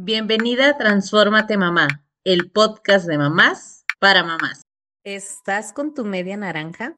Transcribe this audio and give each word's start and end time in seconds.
Bienvenida 0.00 0.68
a 0.68 0.78
Transfórmate 0.78 1.56
Mamá, 1.56 1.88
el 2.22 2.52
podcast 2.52 3.08
de 3.08 3.18
mamás 3.18 3.84
para 3.98 4.22
mamás. 4.22 4.62
¿Estás 5.02 5.72
con 5.72 5.92
tu 5.92 6.04
media 6.04 6.36
naranja? 6.36 6.94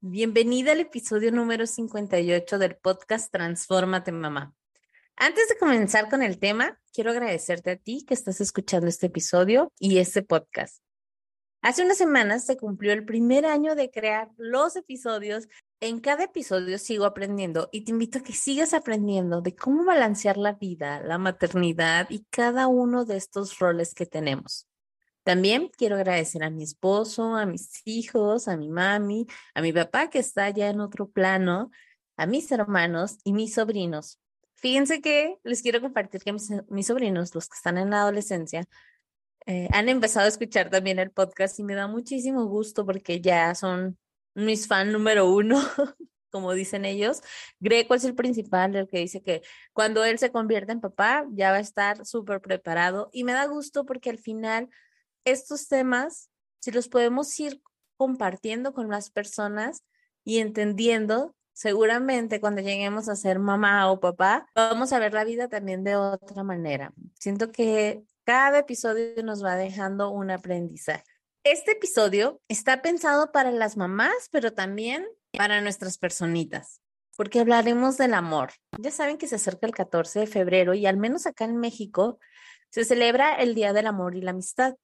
Bienvenida 0.00 0.72
al 0.72 0.80
episodio 0.80 1.30
número 1.30 1.64
58 1.64 2.58
del 2.58 2.74
podcast 2.74 3.30
Transfórmate 3.30 4.10
Mamá. 4.10 4.52
Antes 5.14 5.48
de 5.48 5.56
comenzar 5.58 6.10
con 6.10 6.24
el 6.24 6.40
tema, 6.40 6.80
quiero 6.92 7.12
agradecerte 7.12 7.70
a 7.70 7.76
ti 7.76 8.04
que 8.04 8.14
estás 8.14 8.40
escuchando 8.40 8.88
este 8.88 9.06
episodio 9.06 9.70
y 9.78 9.98
este 9.98 10.22
podcast. 10.22 10.82
Hace 11.62 11.84
unas 11.84 11.98
semanas 11.98 12.44
se 12.44 12.56
cumplió 12.56 12.94
el 12.94 13.04
primer 13.04 13.46
año 13.46 13.76
de 13.76 13.92
crear 13.92 14.32
los 14.38 14.74
episodios 14.74 15.46
en 15.88 16.00
cada 16.00 16.24
episodio 16.24 16.78
sigo 16.78 17.04
aprendiendo 17.04 17.68
y 17.70 17.82
te 17.84 17.90
invito 17.90 18.18
a 18.18 18.22
que 18.22 18.32
sigas 18.32 18.72
aprendiendo 18.72 19.42
de 19.42 19.54
cómo 19.54 19.84
balancear 19.84 20.38
la 20.38 20.52
vida, 20.52 21.00
la 21.00 21.18
maternidad 21.18 22.06
y 22.08 22.24
cada 22.30 22.68
uno 22.68 23.04
de 23.04 23.18
estos 23.18 23.58
roles 23.58 23.94
que 23.94 24.06
tenemos. 24.06 24.66
También 25.24 25.70
quiero 25.76 25.96
agradecer 25.96 26.42
a 26.42 26.50
mi 26.50 26.62
esposo, 26.62 27.34
a 27.34 27.44
mis 27.44 27.82
hijos, 27.84 28.48
a 28.48 28.56
mi 28.56 28.70
mami, 28.70 29.26
a 29.54 29.60
mi 29.60 29.72
papá 29.74 30.08
que 30.08 30.18
está 30.20 30.48
ya 30.50 30.70
en 30.70 30.80
otro 30.80 31.10
plano, 31.10 31.70
a 32.16 32.26
mis 32.26 32.50
hermanos 32.50 33.18
y 33.22 33.34
mis 33.34 33.54
sobrinos. 33.54 34.18
Fíjense 34.54 35.02
que 35.02 35.36
les 35.42 35.60
quiero 35.60 35.82
compartir 35.82 36.22
que 36.22 36.32
mis, 36.32 36.86
sobrinos, 36.86 37.34
los 37.34 37.48
que 37.48 37.56
están 37.56 37.76
en 37.76 37.90
la 37.90 38.02
adolescencia, 38.02 38.64
eh, 39.46 39.68
han 39.72 39.90
empezado 39.90 40.24
a 40.24 40.28
escuchar 40.28 40.70
también 40.70 40.98
el 40.98 41.10
podcast 41.10 41.58
y 41.58 41.64
me 41.64 41.74
da 41.74 41.86
muchísimo 41.86 42.46
gusto 42.46 42.86
porque 42.86 43.20
ya 43.20 43.54
son 43.54 43.98
mis 44.34 44.66
fan 44.66 44.92
número 44.92 45.30
uno, 45.30 45.56
como 46.30 46.52
dicen 46.52 46.84
ellos. 46.84 47.22
Greco 47.60 47.94
es 47.94 48.04
el 48.04 48.14
principal, 48.14 48.74
el 48.74 48.88
que 48.88 48.98
dice 48.98 49.22
que 49.22 49.42
cuando 49.72 50.04
él 50.04 50.18
se 50.18 50.32
convierte 50.32 50.72
en 50.72 50.80
papá 50.80 51.26
ya 51.30 51.50
va 51.50 51.58
a 51.58 51.60
estar 51.60 52.04
súper 52.04 52.40
preparado 52.40 53.08
y 53.12 53.24
me 53.24 53.32
da 53.32 53.46
gusto 53.46 53.86
porque 53.86 54.10
al 54.10 54.18
final 54.18 54.68
estos 55.24 55.68
temas, 55.68 56.30
si 56.60 56.70
los 56.70 56.88
podemos 56.88 57.38
ir 57.40 57.62
compartiendo 57.96 58.74
con 58.74 58.88
las 58.88 59.10
personas 59.10 59.84
y 60.24 60.38
entendiendo, 60.38 61.34
seguramente 61.52 62.40
cuando 62.40 62.60
lleguemos 62.60 63.08
a 63.08 63.16
ser 63.16 63.38
mamá 63.38 63.90
o 63.90 64.00
papá, 64.00 64.46
vamos 64.54 64.92
a 64.92 64.98
ver 64.98 65.14
la 65.14 65.24
vida 65.24 65.48
también 65.48 65.84
de 65.84 65.96
otra 65.96 66.42
manera. 66.42 66.92
Siento 67.18 67.52
que 67.52 68.02
cada 68.24 68.60
episodio 68.60 69.22
nos 69.22 69.44
va 69.44 69.56
dejando 69.56 70.10
un 70.10 70.30
aprendizaje. 70.30 71.13
Este 71.46 71.72
episodio 71.72 72.40
está 72.48 72.80
pensado 72.80 73.30
para 73.30 73.52
las 73.52 73.76
mamás, 73.76 74.30
pero 74.32 74.54
también 74.54 75.06
para 75.36 75.60
nuestras 75.60 75.98
personitas, 75.98 76.80
porque 77.18 77.38
hablaremos 77.38 77.98
del 77.98 78.14
amor. 78.14 78.52
Ya 78.78 78.90
saben 78.90 79.18
que 79.18 79.26
se 79.26 79.34
acerca 79.34 79.66
el 79.66 79.74
14 79.74 80.20
de 80.20 80.26
febrero 80.26 80.72
y 80.72 80.86
al 80.86 80.96
menos 80.96 81.26
acá 81.26 81.44
en 81.44 81.58
México 81.58 82.18
se 82.70 82.86
celebra 82.86 83.34
el 83.34 83.54
Día 83.54 83.74
del 83.74 83.86
Amor 83.86 84.16
y 84.16 84.22
la 84.22 84.30
Amistad. 84.30 84.76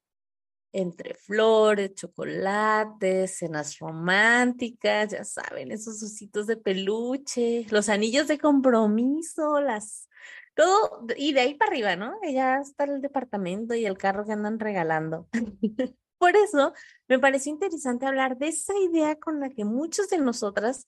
Entre 0.71 1.15
flores, 1.15 1.95
chocolates, 1.95 3.39
cenas 3.39 3.79
románticas, 3.79 5.13
ya 5.13 5.23
saben, 5.23 5.71
esos 5.71 6.03
ositos 6.03 6.45
de 6.45 6.57
peluche, 6.57 7.65
los 7.71 7.89
anillos 7.89 8.27
de 8.27 8.37
compromiso, 8.37 9.59
las 9.61 10.07
todo, 10.53 11.07
y 11.17 11.33
de 11.33 11.41
ahí 11.41 11.55
para 11.55 11.71
arriba, 11.71 11.95
¿no? 11.95 12.13
Ya 12.31 12.59
está 12.59 12.83
el 12.83 13.01
departamento 13.01 13.73
y 13.73 13.87
el 13.87 13.97
carro 13.97 14.25
que 14.25 14.33
andan 14.33 14.59
regalando. 14.59 15.27
Por 16.21 16.35
eso 16.35 16.73
me 17.07 17.17
pareció 17.17 17.51
interesante 17.51 18.05
hablar 18.05 18.37
de 18.37 18.49
esa 18.49 18.77
idea 18.77 19.15
con 19.15 19.39
la 19.39 19.49
que 19.49 19.65
muchos 19.65 20.07
de 20.09 20.19
nosotras 20.19 20.85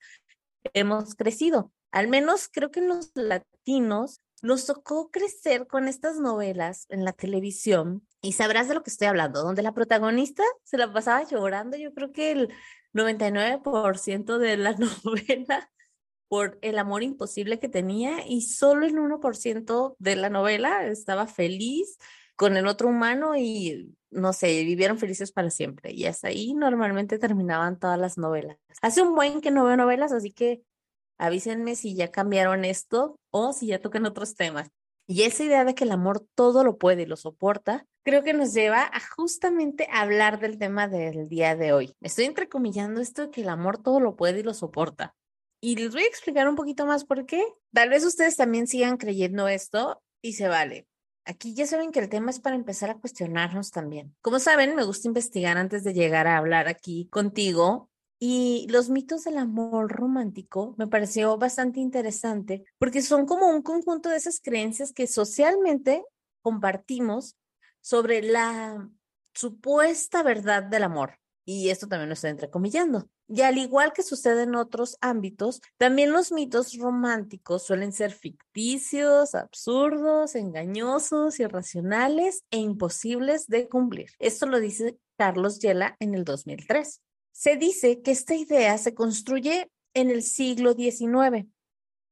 hemos 0.73 1.15
crecido. 1.15 1.71
Al 1.89 2.07
menos 2.07 2.49
creo 2.53 2.69
que 2.69 2.81
los 2.81 3.09
latinos 3.15 4.21
nos 4.43 4.67
tocó 4.67 5.09
crecer 5.09 5.65
con 5.65 5.87
estas 5.87 6.19
novelas 6.19 6.85
en 6.89 7.03
la 7.03 7.13
televisión 7.13 8.07
y 8.21 8.33
sabrás 8.33 8.67
de 8.67 8.75
lo 8.75 8.83
que 8.83 8.91
estoy 8.91 9.07
hablando, 9.07 9.41
donde 9.41 9.63
la 9.63 9.73
protagonista 9.73 10.43
se 10.61 10.77
la 10.77 10.93
pasaba 10.93 11.23
llorando, 11.23 11.77
yo 11.77 11.95
creo 11.95 12.11
que 12.11 12.29
el 12.29 12.53
99% 12.93 14.37
de 14.37 14.57
la 14.57 14.75
novela 15.03 15.71
por 16.27 16.59
el 16.61 16.77
amor 16.77 17.01
imposible 17.01 17.57
que 17.57 17.69
tenía 17.69 18.23
y 18.27 18.41
solo 18.41 18.85
el 18.85 18.93
1% 18.93 19.95
de 19.97 20.15
la 20.15 20.29
novela 20.29 20.85
estaba 20.85 21.25
feliz 21.25 21.97
con 22.35 22.57
el 22.57 22.67
otro 22.67 22.89
humano 22.89 23.35
y 23.35 23.95
no 24.11 24.33
sé, 24.33 24.63
vivieron 24.63 24.97
felices 24.97 25.31
para 25.31 25.49
siempre. 25.49 25.91
Y 25.91 26.05
hasta 26.05 26.27
ahí 26.27 26.53
normalmente 26.53 27.19
terminaban 27.19 27.79
todas 27.79 27.99
las 27.99 28.17
novelas. 28.17 28.57
Hace 28.81 29.01
un 29.01 29.15
buen 29.15 29.41
que 29.41 29.51
no 29.51 29.65
veo 29.65 29.77
novelas, 29.77 30.11
así 30.11 30.31
que 30.31 30.63
avísenme 31.17 31.75
si 31.75 31.95
ya 31.95 32.11
cambiaron 32.11 32.65
esto 32.65 33.19
o 33.31 33.53
si 33.53 33.67
ya 33.67 33.79
tocan 33.79 34.05
otros 34.05 34.35
temas. 34.35 34.69
Y 35.07 35.23
esa 35.23 35.43
idea 35.43 35.65
de 35.65 35.75
que 35.75 35.83
el 35.83 35.91
amor 35.91 36.25
todo 36.35 36.63
lo 36.63 36.77
puede 36.77 37.03
y 37.03 37.05
lo 37.05 37.17
soporta, 37.17 37.85
creo 38.03 38.23
que 38.23 38.33
nos 38.33 38.53
lleva 38.53 38.83
a 38.83 38.99
justamente 39.15 39.87
hablar 39.91 40.39
del 40.39 40.57
tema 40.57 40.87
del 40.87 41.27
día 41.27 41.55
de 41.55 41.73
hoy. 41.73 41.93
Estoy 42.01 42.25
entrecomillando 42.25 43.01
esto 43.01 43.23
de 43.23 43.31
que 43.31 43.41
el 43.41 43.49
amor 43.49 43.81
todo 43.81 43.99
lo 43.99 44.15
puede 44.15 44.39
y 44.39 44.43
lo 44.43 44.53
soporta. 44.53 45.15
Y 45.61 45.75
les 45.75 45.93
voy 45.93 46.03
a 46.03 46.07
explicar 46.07 46.47
un 46.47 46.55
poquito 46.55 46.85
más 46.85 47.05
por 47.05 47.25
qué. 47.25 47.45
Tal 47.73 47.89
vez 47.89 48.05
ustedes 48.05 48.35
también 48.35 48.67
sigan 48.67 48.97
creyendo 48.97 49.47
esto 49.47 50.01
y 50.21 50.33
se 50.33 50.47
vale. 50.47 50.87
Aquí 51.25 51.53
ya 51.53 51.65
saben 51.65 51.91
que 51.91 51.99
el 51.99 52.09
tema 52.09 52.31
es 52.31 52.39
para 52.39 52.55
empezar 52.55 52.89
a 52.89 52.99
cuestionarnos 52.99 53.71
también. 53.71 54.15
Como 54.21 54.39
saben, 54.39 54.75
me 54.75 54.83
gusta 54.83 55.07
investigar 55.07 55.57
antes 55.57 55.83
de 55.83 55.93
llegar 55.93 56.27
a 56.27 56.37
hablar 56.37 56.67
aquí 56.67 57.07
contigo 57.09 57.89
y 58.19 58.67
los 58.69 58.89
mitos 58.89 59.23
del 59.23 59.37
amor 59.37 59.91
romántico 59.91 60.75
me 60.77 60.87
pareció 60.87 61.37
bastante 61.37 61.79
interesante 61.79 62.63
porque 62.77 63.01
son 63.01 63.25
como 63.25 63.49
un 63.49 63.61
conjunto 63.61 64.09
de 64.09 64.17
esas 64.17 64.39
creencias 64.41 64.93
que 64.93 65.07
socialmente 65.07 66.03
compartimos 66.41 67.35
sobre 67.81 68.21
la 68.21 68.89
supuesta 69.33 70.23
verdad 70.23 70.63
del 70.63 70.83
amor. 70.83 71.19
Y 71.45 71.69
esto 71.69 71.87
también 71.87 72.09
lo 72.09 72.13
estoy 72.13 72.29
entrecomillando. 72.31 73.09
Y 73.35 73.41
al 73.41 73.57
igual 73.57 73.93
que 73.93 74.03
sucede 74.03 74.43
en 74.43 74.53
otros 74.53 74.95
ámbitos, 75.01 75.59
también 75.77 76.11
los 76.11 76.31
mitos 76.31 76.77
románticos 76.77 77.63
suelen 77.63 77.91
ser 77.91 78.11
ficticios, 78.11 79.33
absurdos, 79.33 80.35
engañosos, 80.35 81.39
irracionales 81.39 82.43
e 82.51 82.57
imposibles 82.57 83.47
de 83.47 83.67
cumplir. 83.67 84.11
Esto 84.19 84.45
lo 84.45 84.59
dice 84.59 84.99
Carlos 85.17 85.57
Yela 85.57 85.97
en 85.99 86.13
el 86.13 86.25
2003. 86.25 87.01
Se 87.31 87.57
dice 87.57 88.03
que 88.03 88.11
esta 88.11 88.35
idea 88.35 88.77
se 88.77 88.93
construye 88.93 89.71
en 89.95 90.11
el 90.11 90.21
siglo 90.21 90.73
XIX, 90.73 91.47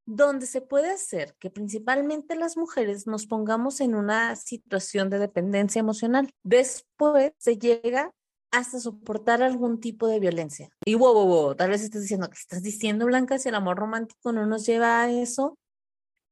donde 0.08 0.48
se 0.48 0.62
puede 0.62 0.90
hacer 0.90 1.36
que 1.38 1.52
principalmente 1.52 2.36
las 2.36 2.58
mujeres 2.58 3.06
nos 3.06 3.28
pongamos 3.28 3.80
en 3.80 3.94
una 3.94 4.36
situación 4.36 5.12
de 5.12 5.20
dependencia 5.20 5.82
emocional. 5.82 6.34
Después 6.42 7.34
se 7.38 7.60
llega 7.60 8.12
hasta 8.52 8.80
soportar 8.80 9.42
algún 9.42 9.80
tipo 9.80 10.08
de 10.08 10.20
violencia. 10.20 10.70
Y 10.86 10.96
wow, 10.96 11.14
wow, 11.14 11.28
wow, 11.28 11.56
tal 11.56 11.70
vez 11.70 11.82
estés 11.82 12.02
diciendo, 12.02 12.30
que 12.30 12.38
estás 12.38 12.62
diciendo, 12.62 13.06
Blanca? 13.06 13.40
Si 13.40 13.50
el 13.50 13.56
amor 13.56 13.78
romántico 13.78 14.32
no 14.32 14.46
nos 14.46 14.66
lleva 14.66 15.02
a 15.02 15.12
eso, 15.12 15.58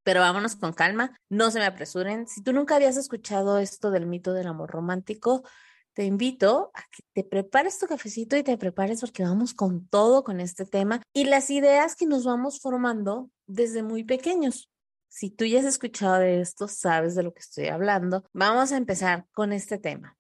pero 0.03 0.21
vámonos 0.21 0.55
con 0.55 0.73
calma, 0.73 1.15
no 1.29 1.51
se 1.51 1.59
me 1.59 1.65
apresuren. 1.65 2.27
Si 2.27 2.41
tú 2.41 2.53
nunca 2.53 2.75
habías 2.75 2.97
escuchado 2.97 3.57
esto 3.59 3.91
del 3.91 4.05
mito 4.05 4.33
del 4.33 4.47
amor 4.47 4.69
romántico, 4.69 5.43
te 5.93 6.05
invito 6.05 6.71
a 6.73 6.81
que 6.91 7.03
te 7.13 7.23
prepares 7.23 7.79
tu 7.79 7.87
cafecito 7.87 8.37
y 8.37 8.43
te 8.43 8.57
prepares 8.57 9.01
porque 9.01 9.23
vamos 9.23 9.53
con 9.53 9.87
todo 9.87 10.23
con 10.23 10.39
este 10.39 10.65
tema 10.65 11.01
y 11.13 11.25
las 11.25 11.49
ideas 11.49 11.95
que 11.95 12.05
nos 12.05 12.25
vamos 12.25 12.59
formando 12.59 13.29
desde 13.47 13.83
muy 13.83 14.03
pequeños. 14.03 14.69
Si 15.09 15.29
tú 15.31 15.45
ya 15.45 15.59
has 15.59 15.65
escuchado 15.65 16.19
de 16.19 16.39
esto, 16.41 16.67
sabes 16.67 17.15
de 17.15 17.23
lo 17.23 17.33
que 17.33 17.39
estoy 17.39 17.67
hablando. 17.67 18.23
Vamos 18.33 18.71
a 18.71 18.77
empezar 18.77 19.25
con 19.31 19.51
este 19.51 19.79
tema 19.79 20.18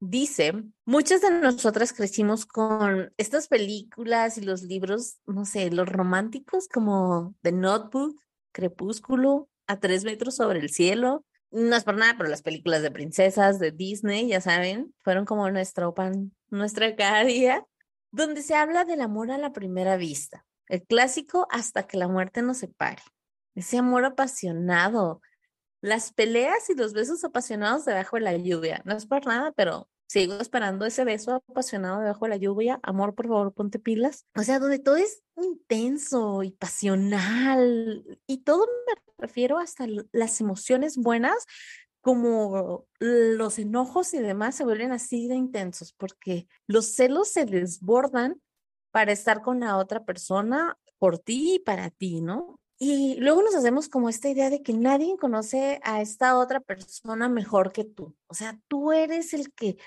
dice, 0.00 0.52
muchas 0.84 1.20
de 1.20 1.30
nosotras 1.30 1.92
crecimos 1.92 2.46
con 2.46 3.12
estas 3.16 3.48
películas 3.48 4.38
y 4.38 4.42
los 4.42 4.62
libros, 4.62 5.18
no 5.26 5.44
sé, 5.44 5.70
los 5.70 5.88
románticos 5.88 6.68
como 6.68 7.34
The 7.42 7.52
Notebook, 7.52 8.20
Crepúsculo, 8.52 9.48
A 9.66 9.80
tres 9.80 10.04
metros 10.04 10.36
sobre 10.36 10.60
el 10.60 10.70
cielo. 10.70 11.24
No 11.50 11.76
es 11.76 11.84
por 11.84 11.96
nada, 11.96 12.14
pero 12.16 12.28
las 12.28 12.42
películas 12.42 12.82
de 12.82 12.90
princesas 12.90 13.58
de 13.58 13.70
Disney, 13.70 14.28
ya 14.28 14.40
saben, 14.40 14.94
fueron 15.02 15.24
como 15.24 15.50
nuestro 15.50 15.94
pan, 15.94 16.34
nuestra 16.50 16.94
cada 16.96 17.24
día, 17.24 17.66
donde 18.10 18.42
se 18.42 18.54
habla 18.54 18.84
del 18.84 19.00
amor 19.00 19.30
a 19.30 19.38
la 19.38 19.52
primera 19.52 19.96
vista, 19.96 20.46
el 20.68 20.82
clásico 20.82 21.46
hasta 21.50 21.86
que 21.86 21.98
la 21.98 22.08
muerte 22.08 22.42
nos 22.42 22.58
separe. 22.58 23.02
Ese 23.54 23.78
amor 23.78 24.04
apasionado, 24.04 25.20
las 25.80 26.12
peleas 26.12 26.68
y 26.70 26.74
los 26.74 26.92
besos 26.92 27.24
apasionados 27.24 27.84
debajo 27.84 28.16
de 28.16 28.22
la 28.22 28.36
lluvia. 28.36 28.82
No 28.84 28.96
es 28.96 29.06
por 29.06 29.26
nada, 29.26 29.52
pero 29.52 29.88
sigo 30.08 30.34
esperando 30.34 30.86
ese 30.86 31.04
beso 31.04 31.34
apasionado 31.34 32.00
debajo 32.00 32.24
de 32.24 32.30
la 32.30 32.36
lluvia. 32.36 32.80
Amor, 32.82 33.14
por 33.14 33.28
favor, 33.28 33.52
ponte 33.52 33.78
pilas. 33.78 34.26
O 34.36 34.42
sea, 34.42 34.58
donde 34.58 34.78
todo 34.78 34.96
es 34.96 35.22
intenso 35.36 36.42
y 36.42 36.50
pasional 36.50 38.18
y 38.26 38.38
todo 38.38 38.66
me 38.86 38.94
refiero 39.18 39.58
hasta 39.58 39.86
las 40.12 40.40
emociones 40.40 40.96
buenas 40.96 41.46
como 42.00 42.86
los 43.00 43.58
enojos 43.58 44.14
y 44.14 44.18
demás 44.18 44.54
se 44.54 44.64
vuelven 44.64 44.92
así 44.92 45.28
de 45.28 45.34
intensos 45.34 45.92
porque 45.92 46.48
los 46.66 46.86
celos 46.86 47.28
se 47.28 47.44
desbordan 47.44 48.40
para 48.90 49.12
estar 49.12 49.42
con 49.42 49.60
la 49.60 49.76
otra 49.76 50.04
persona 50.04 50.78
por 50.98 51.18
ti 51.18 51.56
y 51.56 51.58
para 51.58 51.90
ti, 51.90 52.20
¿no? 52.20 52.60
Y 52.78 53.16
luego 53.16 53.42
nos 53.42 53.54
hacemos 53.56 53.88
como 53.88 54.08
esta 54.08 54.28
idea 54.28 54.50
de 54.50 54.62
que 54.62 54.72
nadie 54.72 55.16
conoce 55.18 55.80
a 55.82 56.00
esta 56.00 56.38
otra 56.38 56.60
persona 56.60 57.28
mejor 57.28 57.72
que 57.72 57.84
tú. 57.84 58.14
O 58.28 58.34
sea, 58.34 58.58
tú 58.68 58.92
eres 58.92 59.34
el 59.34 59.52
que 59.52 59.78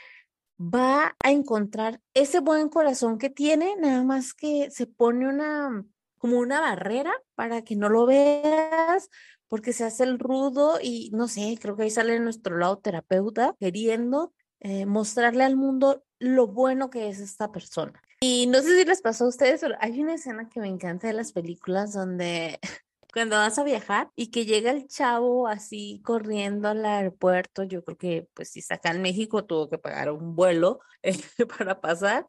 va 0.59 1.15
a 1.23 1.31
encontrar 1.31 2.01
ese 2.13 2.39
buen 2.39 2.69
corazón 2.69 3.17
que 3.17 3.29
tiene, 3.29 3.75
nada 3.77 4.03
más 4.03 4.33
que 4.33 4.69
se 4.71 4.87
pone 4.87 5.27
una 5.27 5.85
como 6.17 6.37
una 6.37 6.61
barrera 6.61 7.11
para 7.33 7.63
que 7.63 7.75
no 7.75 7.89
lo 7.89 8.05
veas, 8.05 9.09
porque 9.47 9.73
se 9.73 9.85
hace 9.85 10.03
el 10.03 10.19
rudo 10.19 10.79
y 10.81 11.09
no 11.13 11.27
sé, 11.27 11.57
creo 11.59 11.75
que 11.75 11.83
ahí 11.83 11.89
sale 11.89 12.19
nuestro 12.19 12.57
lado 12.57 12.77
terapeuta 12.77 13.55
queriendo 13.59 14.31
eh, 14.59 14.85
mostrarle 14.85 15.43
al 15.43 15.55
mundo 15.55 16.03
lo 16.21 16.47
bueno 16.47 16.91
que 16.91 17.09
es 17.09 17.19
esta 17.19 17.51
persona. 17.51 17.99
Y 18.21 18.45
no 18.45 18.61
sé 18.61 18.77
si 18.77 18.85
les 18.85 19.01
pasó 19.01 19.25
a 19.25 19.29
ustedes, 19.29 19.61
pero 19.61 19.75
hay 19.79 19.99
una 19.99 20.13
escena 20.13 20.47
que 20.47 20.59
me 20.59 20.67
encanta 20.67 21.07
de 21.07 21.13
las 21.13 21.31
películas 21.31 21.93
donde 21.93 22.59
cuando 23.11 23.37
vas 23.37 23.57
a 23.57 23.63
viajar 23.63 24.11
y 24.15 24.27
que 24.27 24.45
llega 24.45 24.69
el 24.69 24.87
chavo 24.87 25.47
así 25.47 25.99
corriendo 26.05 26.69
al 26.69 26.85
aeropuerto, 26.85 27.63
yo 27.63 27.83
creo 27.83 27.97
que 27.97 28.27
pues 28.35 28.49
si 28.49 28.59
está 28.59 28.75
acá 28.75 28.91
en 28.91 29.01
México 29.01 29.45
tuvo 29.45 29.67
que 29.67 29.79
pagar 29.79 30.11
un 30.11 30.35
vuelo 30.35 30.79
eh, 31.01 31.17
para 31.57 31.81
pasar 31.81 32.27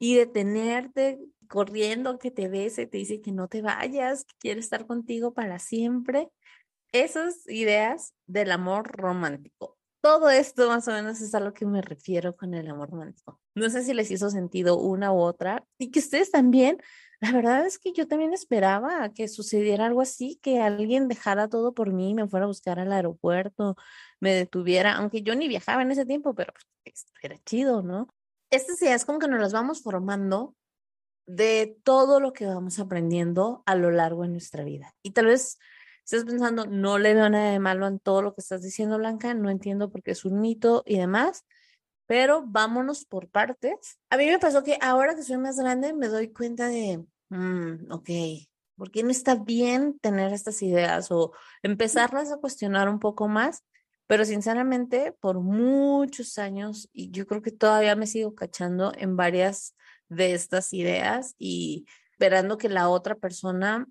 y 0.00 0.16
detenerte 0.16 1.20
corriendo 1.48 2.18
que 2.18 2.32
te 2.32 2.48
bese, 2.48 2.86
te 2.86 2.98
dice 2.98 3.20
que 3.20 3.30
no 3.30 3.46
te 3.46 3.62
vayas, 3.62 4.24
que 4.24 4.34
quiere 4.38 4.60
estar 4.60 4.84
contigo 4.84 5.32
para 5.32 5.60
siempre 5.60 6.28
esas 6.90 7.48
ideas 7.48 8.14
del 8.26 8.50
amor 8.50 8.90
romántico. 8.96 9.77
Todo 10.00 10.30
esto 10.30 10.68
más 10.68 10.86
o 10.86 10.92
menos 10.92 11.20
es 11.20 11.34
a 11.34 11.40
lo 11.40 11.52
que 11.52 11.66
me 11.66 11.82
refiero 11.82 12.36
con 12.36 12.54
el 12.54 12.68
amor 12.68 12.90
romántico. 12.90 13.40
No 13.54 13.68
sé 13.68 13.82
si 13.82 13.94
les 13.94 14.10
hizo 14.10 14.30
sentido 14.30 14.78
una 14.78 15.12
u 15.12 15.18
otra 15.18 15.64
y 15.76 15.90
que 15.90 15.98
ustedes 15.98 16.30
también, 16.30 16.80
la 17.20 17.32
verdad 17.32 17.66
es 17.66 17.78
que 17.78 17.92
yo 17.92 18.06
también 18.06 18.32
esperaba 18.32 19.12
que 19.12 19.26
sucediera 19.26 19.86
algo 19.86 20.00
así, 20.00 20.38
que 20.40 20.60
alguien 20.60 21.08
dejara 21.08 21.48
todo 21.48 21.74
por 21.74 21.92
mí, 21.92 22.14
me 22.14 22.28
fuera 22.28 22.44
a 22.44 22.48
buscar 22.48 22.78
al 22.78 22.92
aeropuerto, 22.92 23.76
me 24.20 24.32
detuviera, 24.34 24.94
aunque 24.94 25.22
yo 25.22 25.34
ni 25.34 25.48
viajaba 25.48 25.82
en 25.82 25.90
ese 25.90 26.06
tiempo, 26.06 26.34
pero 26.34 26.52
pues, 26.84 27.06
era 27.20 27.36
chido, 27.44 27.82
¿no? 27.82 28.08
Estas 28.50 28.80
ideas 28.80 29.04
como 29.04 29.18
que 29.18 29.28
nos 29.28 29.40
las 29.40 29.52
vamos 29.52 29.82
formando 29.82 30.54
de 31.26 31.76
todo 31.82 32.20
lo 32.20 32.32
que 32.32 32.46
vamos 32.46 32.78
aprendiendo 32.78 33.62
a 33.66 33.74
lo 33.74 33.90
largo 33.90 34.22
de 34.22 34.28
nuestra 34.28 34.64
vida. 34.64 34.94
Y 35.02 35.10
tal 35.10 35.26
vez 35.26 35.58
estás 36.16 36.24
pensando, 36.24 36.64
no 36.64 36.98
le 36.98 37.12
veo 37.12 37.28
nada 37.28 37.52
de 37.52 37.58
malo 37.58 37.86
en 37.86 37.98
todo 37.98 38.22
lo 38.22 38.34
que 38.34 38.40
estás 38.40 38.62
diciendo, 38.62 38.96
Blanca, 38.96 39.34
no 39.34 39.50
entiendo 39.50 39.90
por 39.90 40.02
qué 40.02 40.12
es 40.12 40.24
un 40.24 40.40
mito 40.40 40.82
y 40.86 40.96
demás, 40.96 41.44
pero 42.06 42.44
vámonos 42.46 43.04
por 43.04 43.28
partes. 43.28 43.98
A 44.08 44.16
mí 44.16 44.26
me 44.26 44.38
pasó 44.38 44.62
que 44.64 44.78
ahora 44.80 45.14
que 45.14 45.22
soy 45.22 45.36
más 45.36 45.58
grande 45.58 45.92
me 45.92 46.08
doy 46.08 46.32
cuenta 46.32 46.68
de, 46.68 47.04
mm, 47.28 47.92
ok, 47.92 48.08
¿por 48.76 48.90
qué 48.90 49.02
no 49.02 49.10
está 49.10 49.34
bien 49.34 49.98
tener 49.98 50.32
estas 50.32 50.62
ideas 50.62 51.10
o 51.10 51.32
empezarlas 51.62 52.32
a 52.32 52.38
cuestionar 52.38 52.88
un 52.88 53.00
poco 53.00 53.28
más? 53.28 53.64
Pero 54.06 54.24
sinceramente, 54.24 55.12
por 55.20 55.40
muchos 55.40 56.38
años, 56.38 56.88
y 56.94 57.10
yo 57.10 57.26
creo 57.26 57.42
que 57.42 57.52
todavía 57.52 57.94
me 57.96 58.06
sigo 58.06 58.34
cachando 58.34 58.92
en 58.96 59.16
varias 59.16 59.76
de 60.08 60.32
estas 60.32 60.72
ideas 60.72 61.34
y 61.38 61.84
esperando 62.12 62.56
que 62.56 62.70
la 62.70 62.88
otra 62.88 63.14
persona 63.16 63.86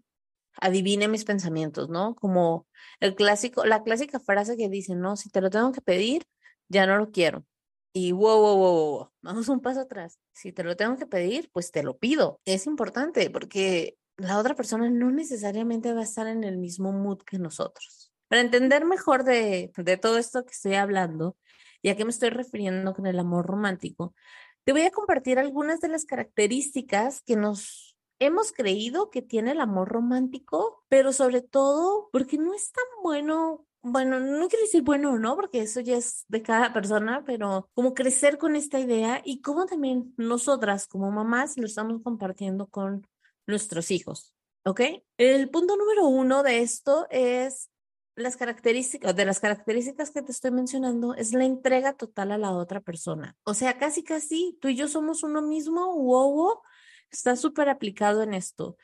adivine 0.60 1.08
mis 1.08 1.26
pensamientos, 1.26 1.90
¿no? 1.90 2.16
Como 2.16 2.68
el 3.00 3.16
clásico, 3.16 3.66
la 3.66 3.84
clásica 3.84 4.20
frase 4.20 4.58
que 4.58 4.70
dice, 4.70 4.96
no, 4.96 5.16
si 5.16 5.30
te 5.30 5.42
lo 5.42 5.50
tengo 5.50 5.72
que 5.72 5.82
pedir, 5.82 6.24
ya 6.68 6.86
no 6.86 6.98
lo 6.98 7.12
quiero. 7.12 7.46
Y 7.94 8.12
wow, 8.12 8.40
wow, 8.40 8.58
wow, 8.58 8.92
wow, 8.92 9.12
vamos 9.22 9.50
un 9.50 9.62
paso 9.62 9.82
atrás. 9.82 10.20
Si 10.34 10.52
te 10.52 10.64
lo 10.64 10.76
tengo 10.76 10.98
que 10.98 11.08
pedir, 11.08 11.50
pues 11.52 11.72
te 11.72 11.84
lo 11.84 11.98
pido. 11.98 12.42
Es 12.46 12.68
importante 12.68 13.30
porque 13.30 13.98
la 14.18 14.38
otra 14.38 14.56
persona 14.56 14.90
no 14.90 15.12
necesariamente 15.12 15.94
va 15.94 16.02
a 16.02 16.04
estar 16.04 16.28
en 16.28 16.44
el 16.44 16.58
mismo 16.58 16.92
mood 16.92 17.20
que 17.20 17.40
nosotros. 17.40 18.12
Para 18.28 18.42
entender 18.42 18.86
mejor 18.86 19.24
de, 19.24 19.72
de 19.76 19.98
todo 19.98 20.18
esto 20.18 20.46
que 20.46 20.52
estoy 20.52 20.76
hablando, 20.76 21.38
y 21.82 21.90
a 21.90 21.96
qué 21.96 22.04
me 22.04 22.12
estoy 22.12 22.30
refiriendo 22.30 22.94
con 22.94 23.06
el 23.06 23.20
amor 23.20 23.46
romántico, 23.46 24.14
te 24.64 24.74
voy 24.74 24.82
a 24.82 24.92
compartir 24.92 25.40
algunas 25.40 25.80
de 25.80 25.88
las 25.88 26.06
características 26.06 27.22
que 27.22 27.36
nos 27.36 27.87
hemos 28.20 28.52
creído 28.52 29.10
que 29.10 29.22
tiene 29.22 29.52
el 29.52 29.62
amor 29.62 29.90
romántico, 29.90 30.84
pero 30.90 31.14
sobre 31.14 31.42
todo 31.42 32.10
porque 32.12 32.38
no 32.38 32.54
es 32.54 32.72
tan 32.72 32.86
bueno 33.04 33.68
bueno, 33.92 34.20
no 34.20 34.48
quiero 34.48 34.66
decir 34.66 34.82
bueno 34.82 35.14
o 35.14 35.20
no, 35.20 35.36
porque 35.36 35.62
eso 35.62 35.80
ya 35.80 35.96
es 35.96 36.26
de 36.28 36.42
cada 36.42 36.74
persona, 36.74 37.24
pero 37.26 37.70
como 37.74 37.94
crecer 37.94 38.38
con 38.38 38.56
esta 38.56 38.80
idea 38.80 39.22
y 39.24 39.42
como 39.42 39.66
también 39.66 40.14
nosotras 40.18 40.88
como 40.88 41.12
mamás 41.12 41.58
lo 41.58 41.66
estamos 41.66 42.02
compartiendo 42.04 42.68
con 42.68 43.08
nuestros 43.46 43.92
hijos, 43.92 44.34
¿ok? 44.66 44.82
El 45.18 45.50
punto 45.50 45.78
número 45.78 46.08
uno 46.08 46.44
de 46.44 46.62
esto 46.62 47.08
es 47.10 47.70
las 48.16 48.36
características, 48.36 49.16
de 49.16 49.26
las 49.26 49.40
características 49.40 50.12
que 50.12 50.24
te 50.24 50.32
estoy 50.32 50.52
mencionando, 50.52 51.14
es 51.14 51.34
la 51.34 51.46
entrega 51.46 51.94
total 51.94 52.32
a 52.32 52.38
la 52.38 52.52
otra 52.52 52.82
persona. 52.82 53.38
O 53.44 53.54
sea, 53.54 53.78
casi, 53.78 54.04
casi 54.04 54.58
tú 54.60 54.70
y 54.70 54.76
yo 54.76 54.88
somos 54.88 55.24
uno 55.24 55.42
mismo, 55.42 55.96
wow, 55.96 56.60
está 57.12 57.36
súper 57.36 57.70
aplicado 57.70 58.24
en 58.24 58.34
esto. 58.34 58.78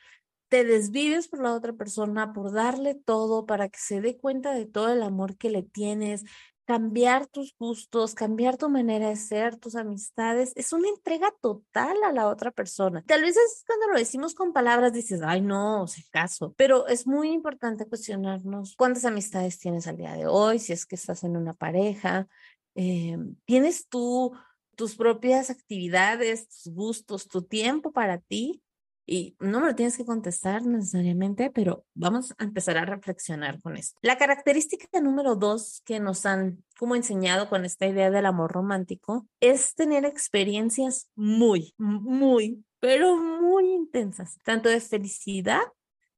Te 0.48 0.64
desvives 0.64 1.28
por 1.28 1.40
la 1.40 1.54
otra 1.54 1.72
persona, 1.72 2.32
por 2.32 2.52
darle 2.52 2.94
todo 2.94 3.46
para 3.46 3.68
que 3.68 3.78
se 3.78 4.00
dé 4.00 4.16
cuenta 4.16 4.52
de 4.52 4.66
todo 4.66 4.92
el 4.92 5.02
amor 5.02 5.36
que 5.36 5.50
le 5.50 5.62
tienes, 5.62 6.24
cambiar 6.64 7.26
tus 7.26 7.54
gustos, 7.58 8.14
cambiar 8.14 8.56
tu 8.56 8.68
manera 8.68 9.08
de 9.08 9.16
ser, 9.16 9.56
tus 9.56 9.76
amistades, 9.76 10.52
es 10.56 10.72
una 10.72 10.88
entrega 10.88 11.32
total 11.40 11.96
a 12.04 12.12
la 12.12 12.28
otra 12.28 12.50
persona. 12.50 13.02
Tal 13.06 13.22
vez 13.22 13.36
es 13.36 13.64
cuando 13.66 13.88
lo 13.88 13.98
decimos 13.98 14.34
con 14.34 14.52
palabras, 14.52 14.92
dices, 14.92 15.20
ay, 15.22 15.42
no, 15.42 15.86
se 15.86 16.04
caso, 16.10 16.54
pero 16.56 16.86
es 16.86 17.06
muy 17.06 17.32
importante 17.32 17.86
cuestionarnos 17.86 18.76
cuántas 18.76 19.04
amistades 19.04 19.58
tienes 19.58 19.86
al 19.86 19.96
día 19.96 20.14
de 20.14 20.26
hoy, 20.26 20.58
si 20.58 20.72
es 20.72 20.86
que 20.86 20.94
estás 20.94 21.24
en 21.24 21.36
una 21.36 21.54
pareja, 21.54 22.28
eh, 22.74 23.18
tienes 23.44 23.88
tú 23.88 24.32
tus 24.74 24.96
propias 24.96 25.50
actividades, 25.50 26.48
tus 26.48 26.72
gustos, 26.72 27.28
tu 27.28 27.42
tiempo 27.42 27.92
para 27.92 28.18
ti. 28.18 28.62
Y 29.06 29.36
no 29.38 29.60
me 29.60 29.66
lo 29.66 29.74
tienes 29.74 29.98
que 29.98 30.06
contestar 30.06 30.64
necesariamente, 30.64 31.50
pero 31.50 31.84
vamos 31.94 32.32
a 32.38 32.44
empezar 32.44 32.78
a 32.78 32.86
reflexionar 32.86 33.60
con 33.60 33.76
esto. 33.76 33.98
La 34.00 34.16
característica 34.16 34.98
número 35.00 35.36
dos 35.36 35.82
que 35.84 36.00
nos 36.00 36.24
han 36.24 36.64
como 36.78 36.96
enseñado 36.96 37.50
con 37.50 37.66
esta 37.66 37.86
idea 37.86 38.10
del 38.10 38.24
amor 38.24 38.52
romántico 38.52 39.28
es 39.40 39.74
tener 39.74 40.06
experiencias 40.06 41.10
muy, 41.14 41.74
muy, 41.76 42.64
pero 42.80 43.16
muy 43.16 43.72
intensas, 43.72 44.38
tanto 44.42 44.70
de 44.70 44.80
felicidad 44.80 45.62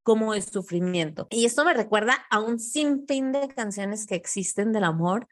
como 0.05 0.35
de 0.35 0.43
sufrimiento. 0.43 1.26
Y 1.31 1.44
esto 1.44 1.64
me 1.64 1.75
recuerda 1.75 2.25
a 2.31 2.38
un 2.38 2.61
sinfín 2.61 3.32
de 3.32 3.49
canciones 3.49 4.06
que 4.06 4.14
existen 4.14 4.73
del 4.73 4.85
amor 4.85 5.26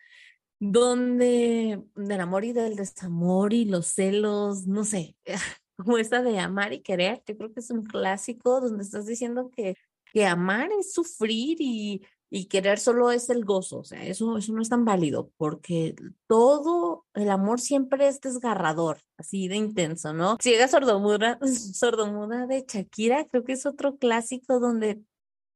donde 0.58 1.82
del 1.94 2.20
amor 2.20 2.44
y 2.44 2.52
del 2.52 2.76
desamor 2.76 3.52
y 3.52 3.64
los 3.64 3.86
celos, 3.86 4.66
no 4.66 4.84
sé, 4.84 5.16
como 5.76 5.98
esta 5.98 6.22
de 6.22 6.38
amar 6.38 6.72
y 6.72 6.80
querer, 6.80 7.22
yo 7.26 7.36
creo 7.36 7.52
que 7.52 7.60
es 7.60 7.70
un 7.70 7.84
clásico 7.84 8.60
donde 8.60 8.82
estás 8.82 9.06
diciendo 9.06 9.50
que, 9.54 9.76
que 10.12 10.26
amar 10.26 10.70
es 10.78 10.92
sufrir 10.92 11.56
y, 11.60 12.02
y 12.30 12.46
querer 12.46 12.80
solo 12.80 13.12
es 13.12 13.30
el 13.30 13.44
gozo, 13.44 13.78
o 13.78 13.84
sea, 13.84 14.04
eso, 14.04 14.36
eso 14.38 14.52
no 14.52 14.60
es 14.60 14.68
tan 14.68 14.84
válido 14.84 15.30
porque 15.36 15.94
todo 16.26 17.04
el 17.14 17.30
amor 17.30 17.60
siempre 17.60 18.08
es 18.08 18.20
desgarrador, 18.20 18.98
así 19.16 19.46
de 19.46 19.54
intenso, 19.54 20.12
¿no? 20.12 20.36
Ciega 20.40 20.66
sordomuda, 20.66 21.38
sordomuda 21.74 22.46
de 22.46 22.64
Shakira, 22.66 23.26
creo 23.26 23.44
que 23.44 23.52
es 23.52 23.66
otro 23.66 23.98
clásico 23.98 24.58
donde 24.58 25.00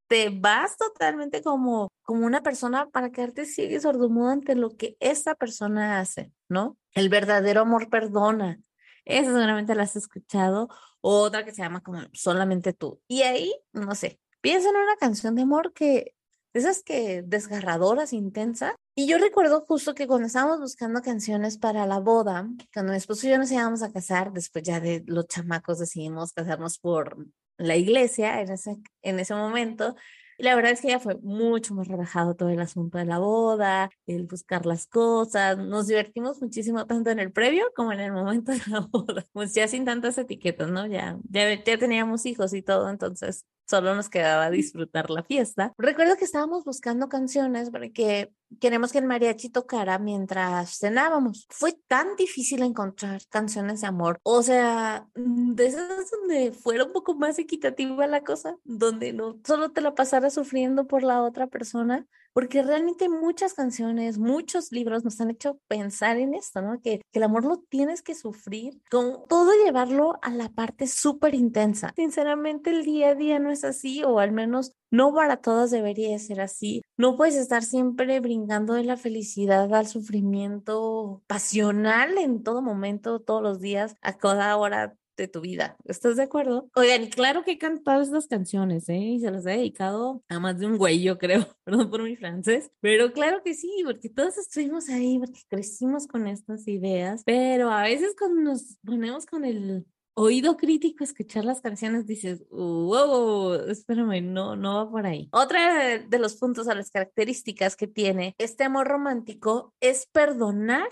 te 0.09 0.31
vas 0.31 0.77
totalmente 0.77 1.43
como, 1.43 1.93
como 2.03 2.27
una 2.27 2.43
persona 2.43 2.89
para 2.91 3.11
quedarte 3.13 3.45
ciego 3.45 3.77
y 3.77 3.81
sordomudo 3.81 4.31
ante 4.31 4.55
lo 4.55 4.77
que 4.77 4.97
esa 5.01 5.35
persona 5.35 6.01
hace, 6.01 6.33
¿no? 6.49 6.77
El 6.95 7.09
verdadero 7.11 7.61
amor 7.61 7.91
perdona. 7.91 8.59
Esa 9.05 9.27
seguramente 9.27 9.75
la 9.75 9.85
has 9.85 9.97
escuchado. 9.97 10.69
Otra 11.01 11.45
que 11.45 11.53
se 11.53 11.63
llama 11.63 11.83
como 11.83 12.01
Solamente 12.13 12.73
tú. 12.73 13.01
Y 13.07 13.23
ahí, 13.23 13.55
no 13.73 13.95
sé, 13.95 14.21
piensa 14.41 14.71
en 14.71 14.77
una 14.77 14.97
canción 14.97 15.35
de 15.35 15.43
amor 15.43 15.73
que, 15.73 16.15
esas 16.55 16.83
que 16.83 17.23
desgarradoras, 17.23 18.13
intensas. 18.13 18.75
Y 18.95 19.07
yo 19.07 19.19
recuerdo 19.19 19.65
justo 19.67 19.95
que 19.95 20.07
cuando 20.07 20.27
estábamos 20.27 20.61
buscando 20.61 21.03
canciones 21.03 21.59
para 21.59 21.87
la 21.87 22.01
boda, 22.01 22.49
cuando 22.73 22.93
mi 22.93 22.99
esposo 22.99 23.27
y 23.27 23.31
yo 23.31 23.39
nos 23.39 23.53
íbamos 23.53 23.83
a 23.83 23.93
casar, 23.93 24.33
después 24.33 24.65
ya 24.65 24.81
de 24.81 25.05
los 25.07 25.27
chamacos 25.29 25.79
decidimos 25.79 26.33
casarnos 26.33 26.79
por 26.79 27.17
la 27.59 27.77
iglesia 27.77 28.41
en 28.41 28.51
ese, 28.53 28.77
en 29.03 29.21
ese 29.21 29.35
momento. 29.35 29.97
Y 30.39 30.45
la 30.45 30.55
verdad 30.55 30.73
es 30.73 30.81
que 30.81 30.89
ya 30.89 31.01
fue 31.01 31.17
mucho 31.23 31.75
más 31.75 31.89
relajado 31.89 32.37
todo 32.37 32.49
el 32.49 32.61
asunto 32.61 32.99
de 32.99 33.05
la 33.05 33.19
boda, 33.19 33.91
el 34.07 34.27
buscar 34.27 34.67
las 34.67 34.87
cosas. 34.87 35.59
Nos 35.59 35.89
divertimos 35.89 36.41
muchísimo 36.41 36.87
tanto 36.87 37.11
en 37.11 37.19
el 37.19 37.33
previo 37.33 37.65
como 37.75 37.93
en 37.93 38.01
el 38.01 38.13
momento 38.13 38.53
de 38.53 38.61
la 38.69 38.81
boda. 38.81 39.25
Pues 39.33 39.55
ya 39.55 39.67
sin 39.69 39.85
tantas 39.85 40.17
etiquetas, 40.19 40.71
¿no? 40.71 40.87
Ya, 40.87 41.19
ya, 41.29 41.63
ya 41.65 41.79
teníamos 41.79 42.25
hijos 42.27 42.55
y 42.55 42.63
todo, 42.63 42.89
entonces 42.89 43.45
solo 43.69 43.95
nos 43.95 44.09
quedaba 44.09 44.51
disfrutar 44.51 45.11
la 45.11 45.23
fiesta. 45.23 45.73
Recuerdo 45.79 46.17
que 46.17 46.25
estábamos 46.25 46.65
buscando 46.65 47.09
canciones 47.09 47.71
porque 47.71 48.33
queremos 48.61 48.93
que 48.93 48.99
el 48.99 49.05
mariachi 49.05 49.51
tocara 49.51 49.99
mientras 49.99 50.79
cenábamos. 50.79 51.47
Fue 51.51 51.73
tan 51.87 52.17
difícil 52.17 52.63
encontrar 52.63 53.21
canciones 53.29 53.83
de 53.83 53.89
amor. 53.89 54.21
O 54.23 54.43
sea, 54.43 55.07
de 55.15 55.67
esas 55.67 56.11
donde 56.11 56.53
fuera 56.53 56.85
un 56.85 56.93
poco 56.93 57.15
más 57.15 57.39
equitativa 57.39 58.07
la 58.07 58.23
cosa, 58.23 58.57
donde 58.65 59.13
no 59.13 59.39
solo 59.45 59.71
te 59.71 59.81
la 59.81 59.95
pasara 59.95 60.31
sufriendo 60.31 60.87
por 60.87 61.03
la 61.03 61.23
otra 61.23 61.47
persona, 61.47 62.07
porque 62.33 62.63
realmente 62.63 63.09
muchas 63.09 63.55
canciones, 63.55 64.19
muchos 64.19 64.73
libros 64.73 65.05
nos 65.05 65.21
han 65.21 65.31
hecho 65.31 65.59
pensar 65.69 66.19
en 66.19 66.35
esto, 66.35 66.63
¿no? 66.63 66.81
Que, 66.81 67.01
el 67.13 67.23
amor 67.25 67.45
lo 67.45 67.57
tienes 67.69 68.01
que 68.01 68.15
sufrir, 68.15 68.81
con 68.91 69.27
todo 69.29 69.51
llevarlo 69.65 70.19
a 70.23 70.31
la 70.31 70.51
parte 70.51 70.87
súper 70.87 71.35
intensa. 71.35 71.93
Sinceramente, 71.97 72.71
el 72.71 72.85
día 72.85 73.09
a 73.09 73.15
día 73.17 73.41
no 73.41 73.51
es 73.51 73.65
así, 73.65 74.05
o 74.05 74.21
al 74.21 74.31
menos 74.31 74.73
no 74.91 75.13
para 75.13 75.39
todos 75.39 75.71
debería 75.71 76.17
ser 76.21 76.41
así. 76.41 76.83
No 76.97 77.17
puedes 77.17 77.35
estar 77.35 77.65
siempre 77.65 78.21
brincando 78.21 78.75
de 78.75 78.85
la 78.85 78.97
felicidad 78.97 79.75
al 79.75 79.89
sufrimiento 79.89 81.23
pasional 81.27 82.19
en 82.19 82.43
todo 82.45 82.63
momento, 82.63 83.21
todos 83.21 83.43
los 83.43 83.61
días, 83.61 83.97
a 84.01 84.17
cada 84.17 84.57
hora 84.57 84.95
de 85.23 85.29
tu 85.29 85.41
vida. 85.41 85.77
¿Estás 85.85 86.17
de 86.17 86.23
acuerdo? 86.23 86.71
Oigan, 86.75 87.03
y 87.03 87.11
claro 87.11 87.45
que 87.45 87.53
he 87.53 87.59
cantado 87.59 88.03
estas 88.03 88.27
canciones, 88.27 88.89
¿eh? 88.89 88.97
Y 88.97 89.21
se 89.21 89.31
las 89.31 89.45
he 89.47 89.51
dedicado 89.51 90.23
a 90.29 90.39
más 90.39 90.59
de 90.59 90.67
un 90.67 90.79
güey, 90.79 91.03
yo 91.03 91.19
creo, 91.19 91.47
perdón 91.65 91.91
por 91.91 92.03
mi 92.03 92.17
francés, 92.17 92.71
pero 92.81 93.13
claro 93.13 93.43
que 93.45 93.55
sí, 93.55 93.83
porque 93.85 94.09
todos 94.09 94.39
estuvimos 94.39 94.89
ahí, 94.89 95.19
porque 95.19 95.41
crecimos 95.49 96.07
con 96.07 96.27
estas 96.27 96.67
ideas, 96.69 97.23
pero 97.27 97.71
a 97.71 97.83
veces 97.83 98.15
cuando 98.19 98.41
nos 98.41 98.79
ponemos 98.85 99.27
con 99.27 99.45
el 99.45 99.85
oído 100.15 100.57
crítico 100.57 101.05
escuchar 101.05 101.45
las 101.45 101.61
canciones 101.61 102.07
dices, 102.07 102.45
wow, 102.51 103.55
espérame, 103.69 104.21
no, 104.21 104.57
no 104.57 104.75
va 104.75 104.91
por 104.91 105.07
ahí. 105.07 105.29
Otra 105.31 105.99
de 105.99 106.19
los 106.19 106.35
puntos 106.37 106.67
a 106.67 106.75
las 106.75 106.91
características 106.91 107.77
que 107.77 107.87
tiene 107.87 108.35
este 108.39 108.65
amor 108.65 108.89
romántico 108.89 109.75
es 109.81 110.07
perdonar 110.07 110.89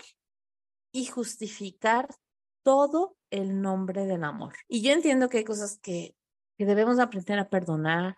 y 0.93 1.05
justificar 1.05 2.07
todo 2.67 3.15
el 3.31 3.61
nombre 3.61 4.05
del 4.05 4.25
amor. 4.25 4.55
Y 4.67 4.81
yo 4.81 4.91
entiendo 4.91 5.29
que 5.29 5.37
hay 5.37 5.43
cosas 5.45 5.79
que, 5.81 6.17
que 6.57 6.65
debemos 6.65 6.99
aprender 6.99 7.39
a 7.39 7.47
perdonar, 7.47 8.17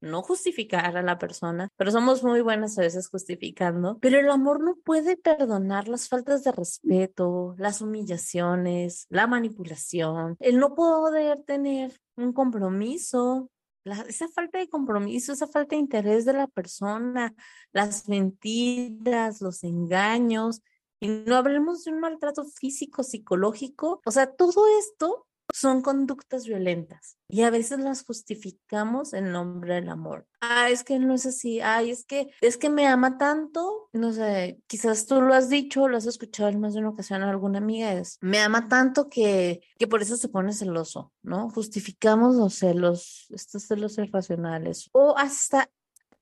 no 0.00 0.22
justificar 0.22 0.96
a 0.96 1.02
la 1.02 1.18
persona, 1.18 1.68
pero 1.76 1.90
somos 1.90 2.24
muy 2.24 2.40
buenas 2.40 2.78
a 2.78 2.80
veces 2.80 3.10
justificando. 3.10 3.98
Pero 4.00 4.18
el 4.18 4.30
amor 4.30 4.64
no 4.64 4.76
puede 4.76 5.18
perdonar 5.18 5.86
las 5.86 6.08
faltas 6.08 6.44
de 6.44 6.52
respeto, 6.52 7.54
las 7.58 7.82
humillaciones, 7.82 9.04
la 9.10 9.26
manipulación, 9.26 10.38
el 10.40 10.58
no 10.58 10.74
poder 10.74 11.42
tener 11.44 11.92
un 12.16 12.32
compromiso. 12.32 13.50
esa 13.84 14.28
falta 14.28 14.60
de 14.60 14.70
compromiso, 14.70 15.34
esa 15.34 15.46
falta 15.46 15.76
de 15.76 15.82
interés 15.82 16.24
de 16.24 16.32
la 16.32 16.46
persona, 16.46 17.34
las 17.70 18.08
mentiras, 18.08 19.42
los 19.42 19.62
engaños, 19.62 20.62
y 21.02 21.08
no 21.08 21.34
hablemos 21.34 21.82
de 21.82 21.90
un 21.90 21.98
maltrato 21.98 22.44
físico, 22.44 23.02
psicológico. 23.02 24.00
O 24.06 24.12
sea, 24.12 24.32
todo 24.32 24.62
esto 24.78 25.26
son 25.52 25.82
conductas 25.82 26.46
violentas 26.46 27.18
y 27.28 27.42
a 27.42 27.50
veces 27.50 27.80
las 27.80 28.04
justificamos 28.04 29.12
en 29.12 29.32
nombre 29.32 29.74
del 29.74 29.88
amor. 29.88 30.28
Ah, 30.40 30.70
es 30.70 30.84
que 30.84 31.00
no 31.00 31.12
es 31.12 31.26
así. 31.26 31.60
Ay, 31.60 31.90
es 31.90 32.04
que 32.04 32.28
es 32.40 32.56
que 32.56 32.70
me 32.70 32.86
ama 32.86 33.18
tanto. 33.18 33.88
No 33.92 34.12
sé, 34.12 34.60
quizás 34.68 35.06
tú 35.06 35.20
lo 35.20 35.34
has 35.34 35.48
dicho, 35.48 35.88
lo 35.88 35.96
has 35.96 36.06
escuchado 36.06 36.50
en 36.50 36.60
más 36.60 36.74
de 36.74 36.78
una 36.78 36.90
ocasión 36.90 37.24
a 37.24 37.30
alguna 37.30 37.58
amiga. 37.58 37.92
Es 37.92 38.18
me 38.20 38.38
ama 38.38 38.68
tanto 38.68 39.08
que, 39.08 39.60
que 39.78 39.88
por 39.88 40.02
eso 40.02 40.16
se 40.16 40.28
pone 40.28 40.52
celoso, 40.52 41.12
¿no? 41.22 41.50
Justificamos 41.50 42.36
los 42.36 42.54
celos, 42.54 43.26
estos 43.30 43.64
celos 43.64 43.98
irracionales. 43.98 44.88
O 44.92 45.18
hasta 45.18 45.68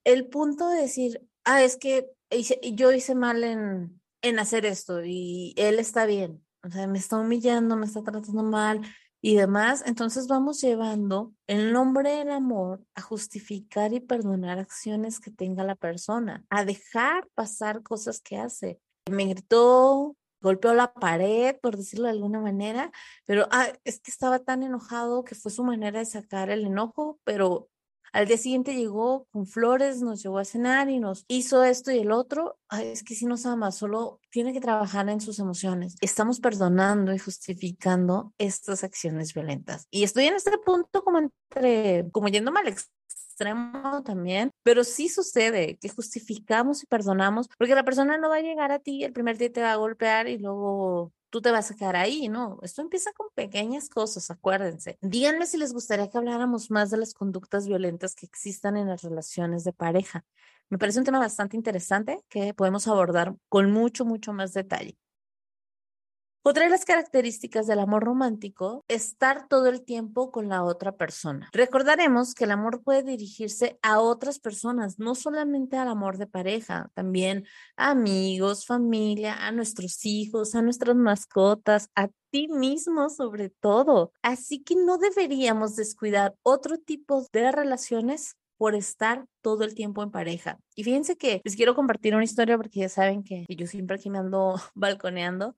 el 0.05 0.27
punto 0.29 0.71
de 0.71 0.81
decir, 0.81 1.21
ah, 1.45 1.63
es 1.63 1.77
que 1.77 2.11
yo 2.73 2.93
hice 2.93 3.15
mal 3.15 3.45
en, 3.45 4.00
en 4.23 4.39
hacer 4.39 4.67
esto 4.67 5.05
y 5.05 5.55
él 5.57 5.79
está 5.79 6.07
bien, 6.07 6.45
o 6.63 6.71
sea, 6.71 6.87
me 6.87 6.99
está 6.99 7.19
humillando, 7.19 7.77
me 7.77 7.87
está 7.87 8.03
tratando 8.03 8.43
mal 8.43 8.83
y 9.23 9.37
demás, 9.37 9.83
entonces 9.87 10.27
vamos 10.29 10.61
llevando 10.61 11.33
el 11.47 11.73
nombre 11.73 12.11
del 12.17 12.31
amor 12.31 12.83
a 12.95 13.03
justificar 13.03 13.93
y 13.93 14.01
perdonar 14.01 14.59
acciones 14.59 15.21
que 15.21 15.31
tenga 15.31 15.65
la 15.65 15.75
persona, 15.75 16.45
a 16.51 16.65
dejar 16.65 17.29
pasar 17.35 17.83
cosas 17.83 18.21
que 18.21 18.39
hace. 18.39 18.81
Me 19.11 19.27
gritó, 19.27 20.17
golpeó 20.41 20.75
la 20.75 20.93
pared, 20.93 21.57
por 21.61 21.77
decirlo 21.77 22.07
de 22.07 22.13
alguna 22.13 22.41
manera, 22.41 22.91
pero 23.27 23.47
ah, 23.51 23.69
es 23.85 24.01
que 24.01 24.11
estaba 24.11 24.41
tan 24.41 24.63
enojado 24.63 25.25
que 25.25 25.35
fue 25.35 25.53
su 25.53 25.65
manera 25.65 25.99
de 25.99 26.07
sacar 26.07 26.51
el 26.51 26.67
enojo, 26.67 27.19
pero 27.25 27.69
al 28.13 28.27
día 28.27 28.37
siguiente 28.37 28.75
llegó 28.75 29.27
con 29.31 29.47
flores, 29.47 30.03
nos 30.03 30.23
llevó 30.23 30.39
a 30.39 30.45
cenar 30.45 30.91
y 30.91 30.99
nos 30.99 31.25
hizo 31.29 31.65
esto 31.65 31.91
y 31.91 31.99
el 31.99 32.13
otro. 32.13 32.59
es 32.83 33.03
que 33.03 33.15
si 33.15 33.27
nos 33.27 33.47
ama, 33.47 33.73
solo 33.73 34.21
tiene 34.31 34.53
que 34.53 34.61
trabajar 34.61 35.09
en 35.09 35.21
sus 35.21 35.39
emociones. 35.39 35.97
Estamos 36.01 36.41
perdonando 36.41 37.13
y 37.13 37.19
justificando 37.19 38.33
estas 38.39 38.85
acciones 38.85 39.35
violentas. 39.35 39.87
Y 39.91 40.05
estoy 40.05 40.27
en 40.27 40.35
este 40.35 40.57
punto 40.59 41.03
como 41.03 41.19
entre, 41.19 42.09
como 42.13 42.29
yendo 42.29 42.53
mal 42.53 42.69
extremo 42.69 44.03
también, 44.05 44.51
pero 44.63 44.85
sí 44.85 45.09
sucede 45.09 45.79
que 45.79 45.89
justificamos 45.89 46.83
y 46.83 46.87
perdonamos 46.87 47.49
porque 47.59 47.75
la 47.75 47.85
persona 47.85 48.19
no 48.19 48.29
va 48.29 48.37
a 48.37 48.43
llegar 48.43 48.71
a 48.71 48.81
ti 48.81 49.05
el 49.05 49.13
primer 49.13 49.39
día 49.39 49.53
te 49.53 49.63
va 49.63 49.73
a 49.73 49.77
golpear 49.77 50.29
y 50.29 50.39
luego 50.39 51.13
tú 51.31 51.41
te 51.41 51.51
vas 51.51 51.71
a 51.71 51.77
quedar 51.77 51.97
ahí, 51.97 52.29
¿no? 52.29 52.59
Esto 52.63 52.83
empieza 52.83 53.13
con 53.13 53.29
pequeñas 53.35 53.89
cosas, 53.89 54.31
acuérdense. 54.31 54.99
Díganme 55.01 55.47
si 55.47 55.57
les 55.57 55.73
gustaría 55.73 56.11
que 56.11 56.19
habláramos 56.19 56.71
más 56.71 56.91
de 56.91 56.99
las 56.99 57.15
conductas 57.15 57.67
violentas 57.67 58.15
que 58.15 58.27
existan 58.27 58.77
en 58.77 58.89
las 58.89 59.03
relaciones 59.03 59.65
de 59.65 59.73
pareja. 59.73 60.25
Me 60.69 60.79
parece 60.79 60.99
un 60.99 61.05
tema 61.05 61.19
bastante 61.19 61.57
interesante 61.57 62.23
que 62.29 62.55
podemos 62.55 62.87
abordar 62.89 63.35
con 63.49 63.71
mucho, 63.73 64.05
mucho 64.05 64.33
más 64.33 64.53
detalle. 64.53 64.99
Otra 66.43 66.65
de 66.65 66.71
las 66.71 66.87
características 66.87 67.67
del 67.67 67.81
amor 67.81 68.03
romántico 68.03 68.83
es 68.89 69.09
estar 69.09 69.47
todo 69.47 69.67
el 69.67 69.85
tiempo 69.85 70.31
con 70.33 70.49
la 70.49 70.65
otra 70.65 70.97
persona. 70.97 71.51
Recordaremos 71.53 72.35
que 72.35 72.45
el 72.45 72.51
amor 72.51 72.83
puede 72.83 73.03
dirigirse 73.03 73.79
a 73.83 74.01
otras 74.01 74.39
personas, 74.39 74.99
no 74.99 75.15
solamente 75.15 75.77
al 75.77 75.89
amor 75.89 76.17
de 76.17 76.27
pareja, 76.27 76.91
también 76.95 77.47
a 77.77 77.91
amigos, 77.91 78.65
familia, 78.65 79.35
a 79.47 79.53
nuestros 79.53 80.07
hijos, 80.07 80.55
a 80.55 80.63
nuestras 80.63 80.97
mascotas, 80.97 81.91
a 81.95 82.09
ti 82.31 82.49
mismo 82.49 83.11
sobre 83.11 83.51
todo. 83.51 84.13
Así 84.23 84.63
que 84.63 84.77
no 84.77 84.97
deberíamos 84.97 85.77
descuidar 85.77 86.35
otro 86.43 86.79
tipo 86.79 87.27
de 87.35 87.53
relaciones 87.53 88.37
por 88.57 88.75
estar 88.75 89.27
todo 89.41 89.65
el 89.65 89.75
tiempo 89.75 90.03
en 90.03 90.11
pareja. 90.11 90.59
Y 90.75 90.85
fíjense 90.85 91.17
que 91.17 91.41
les 91.45 91.57
quiero 91.57 91.75
compartir 91.75 92.15
una 92.15 92.25
historia 92.25 92.59
porque 92.59 92.81
ya 92.81 92.89
saben 92.91 93.25
que 93.25 93.47
yo 93.49 93.67
siempre 93.67 93.97
aquí 93.97 94.11
me 94.11 94.19
ando 94.19 94.55
balconeando. 94.75 95.57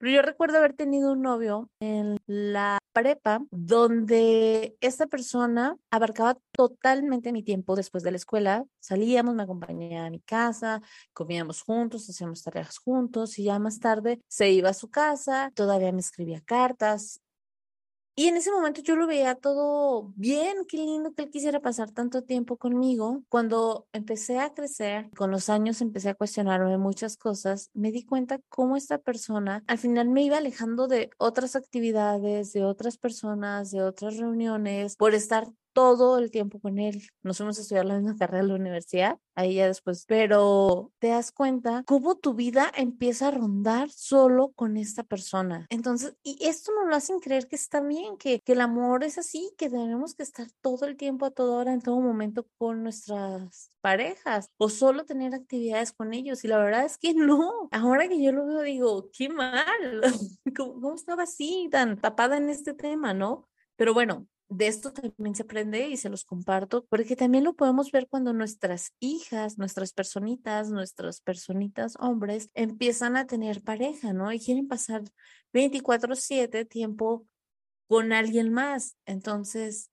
Pero 0.00 0.12
yo 0.12 0.22
recuerdo 0.22 0.56
haber 0.56 0.72
tenido 0.72 1.12
un 1.12 1.20
novio 1.20 1.68
en 1.78 2.16
la 2.26 2.78
prepa 2.94 3.42
donde 3.50 4.74
esta 4.80 5.06
persona 5.06 5.76
abarcaba 5.90 6.38
totalmente 6.52 7.32
mi 7.32 7.42
tiempo 7.42 7.76
después 7.76 8.02
de 8.02 8.10
la 8.10 8.16
escuela. 8.16 8.64
Salíamos, 8.80 9.34
me 9.34 9.42
acompañaba 9.42 10.06
a 10.06 10.10
mi 10.10 10.20
casa, 10.20 10.80
comíamos 11.12 11.60
juntos, 11.60 12.08
hacíamos 12.08 12.42
tareas 12.42 12.78
juntos 12.78 13.38
y 13.38 13.44
ya 13.44 13.58
más 13.58 13.78
tarde 13.78 14.22
se 14.26 14.50
iba 14.50 14.70
a 14.70 14.74
su 14.74 14.88
casa, 14.88 15.52
todavía 15.54 15.92
me 15.92 16.00
escribía 16.00 16.40
cartas 16.40 17.20
y 18.14 18.28
en 18.28 18.36
ese 18.36 18.50
momento 18.52 18.82
yo 18.82 18.96
lo 18.96 19.06
veía 19.06 19.34
todo 19.34 20.12
bien, 20.16 20.58
qué 20.68 20.76
lindo 20.76 21.12
que 21.14 21.22
él 21.22 21.30
quisiera 21.30 21.60
pasar 21.60 21.90
tanto 21.90 22.22
tiempo 22.22 22.56
conmigo. 22.56 23.22
Cuando 23.28 23.86
empecé 23.92 24.38
a 24.38 24.52
crecer, 24.52 25.10
con 25.16 25.30
los 25.30 25.48
años 25.48 25.80
empecé 25.80 26.10
a 26.10 26.14
cuestionarme 26.14 26.76
muchas 26.78 27.16
cosas, 27.16 27.70
me 27.74 27.92
di 27.92 28.04
cuenta 28.04 28.40
cómo 28.48 28.76
esta 28.76 28.98
persona 28.98 29.64
al 29.66 29.78
final 29.78 30.08
me 30.08 30.22
iba 30.22 30.38
alejando 30.38 30.88
de 30.88 31.10
otras 31.18 31.56
actividades, 31.56 32.52
de 32.52 32.64
otras 32.64 32.98
personas, 32.98 33.70
de 33.70 33.82
otras 33.82 34.16
reuniones, 34.16 34.96
por 34.96 35.14
estar 35.14 35.48
todo 35.72 36.18
el 36.18 36.30
tiempo 36.30 36.60
con 36.60 36.78
él. 36.78 37.02
Nos 37.22 37.38
fuimos 37.38 37.58
a 37.58 37.62
estudiar 37.62 37.84
la 37.84 37.96
misma 37.96 38.16
carrera 38.16 38.42
en 38.42 38.48
la 38.48 38.54
universidad, 38.54 39.18
ahí 39.34 39.54
ya 39.54 39.66
después, 39.66 40.04
pero 40.06 40.92
te 40.98 41.08
das 41.08 41.32
cuenta 41.32 41.82
cómo 41.86 42.16
tu 42.16 42.34
vida 42.34 42.70
empieza 42.76 43.28
a 43.28 43.30
rondar 43.32 43.90
solo 43.90 44.52
con 44.52 44.76
esta 44.76 45.02
persona. 45.02 45.66
Entonces, 45.70 46.14
y 46.22 46.38
esto 46.46 46.72
nos 46.74 46.88
lo 46.88 46.96
hacen 46.96 47.20
creer 47.20 47.48
que 47.48 47.56
está 47.56 47.80
bien, 47.80 48.16
que, 48.16 48.40
que 48.40 48.52
el 48.52 48.60
amor 48.60 49.04
es 49.04 49.18
así, 49.18 49.52
que 49.56 49.70
tenemos 49.70 50.14
que 50.14 50.22
estar 50.22 50.46
todo 50.60 50.86
el 50.86 50.96
tiempo, 50.96 51.26
a 51.26 51.30
toda 51.30 51.58
hora, 51.58 51.72
en 51.72 51.80
todo 51.80 52.00
momento 52.00 52.46
con 52.58 52.82
nuestras 52.82 53.70
parejas 53.80 54.50
o 54.56 54.68
solo 54.68 55.04
tener 55.04 55.34
actividades 55.34 55.92
con 55.92 56.12
ellos. 56.14 56.44
Y 56.44 56.48
la 56.48 56.58
verdad 56.58 56.84
es 56.84 56.98
que 56.98 57.14
no. 57.14 57.68
Ahora 57.70 58.08
que 58.08 58.22
yo 58.22 58.32
lo 58.32 58.46
veo, 58.46 58.62
digo, 58.62 59.10
qué 59.12 59.28
mal. 59.28 60.02
¿Cómo, 60.56 60.80
cómo 60.80 60.94
estaba 60.94 61.24
así, 61.24 61.68
tan 61.70 62.00
tapada 62.00 62.36
en 62.36 62.50
este 62.50 62.74
tema, 62.74 63.14
no? 63.14 63.48
Pero 63.76 63.94
bueno, 63.94 64.26
de 64.50 64.66
esto 64.66 64.92
también 64.92 65.34
se 65.36 65.44
aprende 65.44 65.88
y 65.88 65.96
se 65.96 66.10
los 66.10 66.24
comparto, 66.24 66.84
porque 66.90 67.16
también 67.16 67.44
lo 67.44 67.54
podemos 67.54 67.92
ver 67.92 68.08
cuando 68.08 68.32
nuestras 68.34 68.92
hijas, 69.00 69.58
nuestras 69.58 69.92
personitas, 69.94 70.70
nuestras 70.70 71.20
personitas 71.22 71.94
hombres 72.00 72.50
empiezan 72.54 73.16
a 73.16 73.26
tener 73.26 73.62
pareja, 73.62 74.12
¿no? 74.12 74.32
Y 74.32 74.40
quieren 74.40 74.68
pasar 74.68 75.04
24/7 75.52 76.64
tiempo 76.66 77.26
con 77.88 78.12
alguien 78.12 78.52
más. 78.52 78.96
Entonces, 79.06 79.90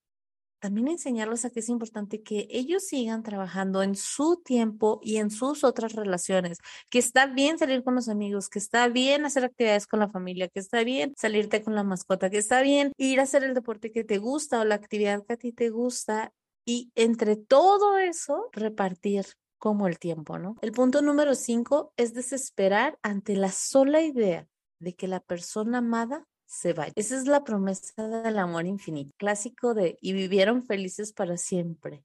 también 0.60 0.88
enseñarles 0.88 1.46
a 1.46 1.50
que 1.50 1.60
es 1.60 1.70
importante 1.70 2.22
que 2.22 2.48
ellos 2.50 2.84
sigan 2.84 3.24
trabajando 3.24 3.84
en 3.84 3.96
su 3.96 4.42
tiempo 4.44 5.00
y 5.04 5.18
en 5.18 5.32
sus 5.32 5.64
otras 5.64 5.94
relaciones, 5.94 6.60
que 6.90 7.00
está 7.00 7.28
bien 7.28 7.58
salir 7.58 7.84
con 7.84 7.96
los 7.96 8.10
amigos, 8.10 8.50
que 8.50 8.60
está 8.60 8.88
bien 8.88 9.26
hacer 9.26 9.46
actividades 9.46 9.88
con 9.88 10.00
la 10.00 10.10
familia, 10.10 10.48
que 10.48 10.60
está 10.60 10.84
bien 10.84 11.14
salirte 11.18 11.62
con 11.64 11.76
la 11.76 11.84
mascota, 11.84 12.30
que 12.30 12.38
está 12.38 12.62
bien 12.62 12.92
ir 12.98 13.20
a 13.20 13.24
hacer 13.24 13.44
el 13.44 13.54
deporte 13.54 13.92
que 13.92 14.04
te 14.04 14.18
gusta 14.18 14.62
o 14.62 14.66
la 14.66 14.76
actividad 14.76 15.26
que 15.26 15.34
a 15.34 15.38
ti 15.38 15.52
te 15.52 15.70
gusta 15.70 16.34
y 16.66 16.92
entre 16.96 17.36
todo 17.36 17.98
eso 17.98 18.50
repartir 18.52 19.26
como 19.58 19.88
el 19.88 20.00
tiempo, 20.00 20.38
¿no? 20.38 20.58
El 20.62 20.72
punto 20.72 21.02
número 21.02 21.34
cinco 21.36 21.94
es 21.98 22.14
desesperar 22.14 23.00
ante 23.02 23.36
la 23.36 23.52
sola 23.52 24.02
idea 24.02 24.48
de 24.80 24.94
que 24.94 25.08
la 25.08 25.20
persona 25.20 25.80
amada 25.80 26.26
se 26.48 26.74
vaya. 26.74 26.94
Esa 26.96 27.18
es 27.18 27.28
la 27.28 27.44
promesa 27.44 28.08
del 28.08 28.40
amor 28.40 28.66
infinito, 28.66 29.14
clásico 29.18 29.74
de 29.74 29.98
y 30.02 30.14
vivieron 30.14 30.64
felices 30.64 31.14
para 31.14 31.38
siempre. 31.38 32.04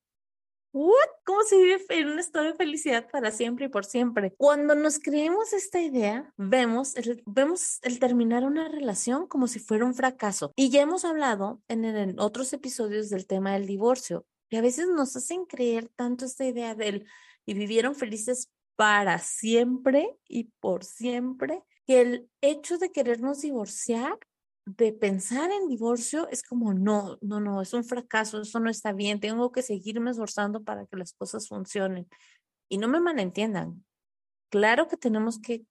¿What? 0.75 0.95
¿Cómo 1.25 1.43
se 1.43 1.57
vive 1.57 1.85
en 1.91 2.09
un 2.09 2.19
estado 2.19 2.47
de 2.47 2.55
felicidad 2.55 3.09
para 3.11 3.31
siempre 3.31 3.67
y 3.67 3.69
por 3.69 3.85
siempre? 3.85 4.35
Cuando 4.39 4.75
nos 4.75 4.99
creemos 4.99 5.53
esta 5.53 5.81
idea, 5.81 6.33
vemos 6.37 6.97
el, 6.97 7.23
vemos 7.27 7.79
el 7.83 7.99
terminar 7.99 8.45
una 8.45 8.69
relación 8.69 9.27
como 9.27 9.47
si 9.47 9.59
fuera 9.59 9.85
un 9.85 9.95
fracaso. 9.95 10.53
Y 10.57 10.71
ya 10.71 10.81
hemos 10.81 11.05
hablado 11.05 11.61
en, 11.69 11.85
en 11.85 12.19
otros 12.19 12.53
episodios 12.55 13.11
del 13.11 13.27
tema 13.27 13.53
del 13.53 13.67
divorcio, 13.67 14.25
que 14.49 14.57
a 14.57 14.63
veces 14.63 14.89
nos 14.89 15.15
hacen 15.15 15.45
creer 15.45 15.91
tanto 15.95 16.25
esta 16.25 16.45
idea 16.45 16.75
del 16.75 17.07
y 17.45 17.55
vivieron 17.55 17.95
felices 17.95 18.51
para 18.77 19.19
siempre 19.19 20.17
y 20.27 20.45
por 20.61 20.85
siempre, 20.85 21.63
que 21.87 22.01
el 22.01 22.31
hecho 22.41 22.79
de 22.79 22.91
querernos 22.93 23.43
divorciar, 23.43 24.19
de 24.65 24.93
pensar 24.93 25.51
en 25.51 25.69
divorcio, 25.69 26.29
es 26.31 26.43
como, 26.43 26.73
no, 26.75 27.19
no, 27.21 27.41
no, 27.41 27.63
es 27.63 27.73
un 27.75 27.85
fracaso, 27.85 28.43
eso 28.43 28.61
no 28.61 28.71
está 28.71 28.93
bien, 28.93 29.21
tengo 29.21 29.51
que 29.51 29.63
seguirme 29.63 30.11
esforzando 30.11 30.63
para 30.63 30.87
que 30.87 30.97
las 30.97 31.13
cosas 31.13 31.49
funcionen. 31.49 32.09
Y 32.69 32.79
no 32.79 32.89
me 32.89 33.01
malentiendan, 33.01 33.85
claro 34.51 34.89
que 34.89 34.97
tenemos 34.97 35.39
que 35.39 35.67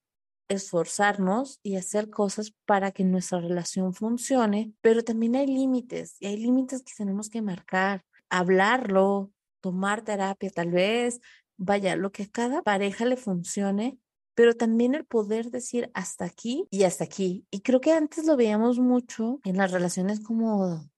esforzarnos 0.50 1.60
y 1.64 1.78
hacer 1.78 2.10
cosas 2.10 2.54
para 2.66 2.92
que 2.92 3.06
nuestra 3.06 3.40
relación 3.40 3.94
funcione, 3.94 4.74
pero 4.82 5.04
también 5.04 5.36
hay 5.36 5.48
límites 5.48 6.18
y 6.20 6.28
hay 6.28 6.38
límites 6.38 6.84
que 6.84 6.92
tenemos 6.98 7.30
que 7.30 7.42
marcar, 7.42 8.04
hablarlo, 8.30 9.32
tomar 9.62 10.04
terapia 10.04 10.50
tal 10.50 10.72
vez, 10.72 11.22
vaya, 11.58 11.96
lo 11.96 12.12
que 12.12 12.24
a 12.24 12.30
cada 12.30 12.62
pareja 12.64 13.06
le 13.06 13.16
funcione, 13.16 13.98
pero 14.42 14.56
también 14.56 14.96
el 14.96 15.06
poder 15.06 15.52
decir 15.52 15.92
hasta 15.94 16.26
aquí 16.26 16.66
y 16.72 16.82
hasta 16.82 17.04
aquí. 17.04 17.46
Y 17.52 17.62
creo 17.62 17.80
que 17.80 17.92
antes 17.92 18.26
lo 18.26 18.36
veíamos 18.36 18.80
mucho 18.80 19.40
en 19.44 19.56
las 19.56 19.70
relaciones 19.70 20.20
como 20.20 20.90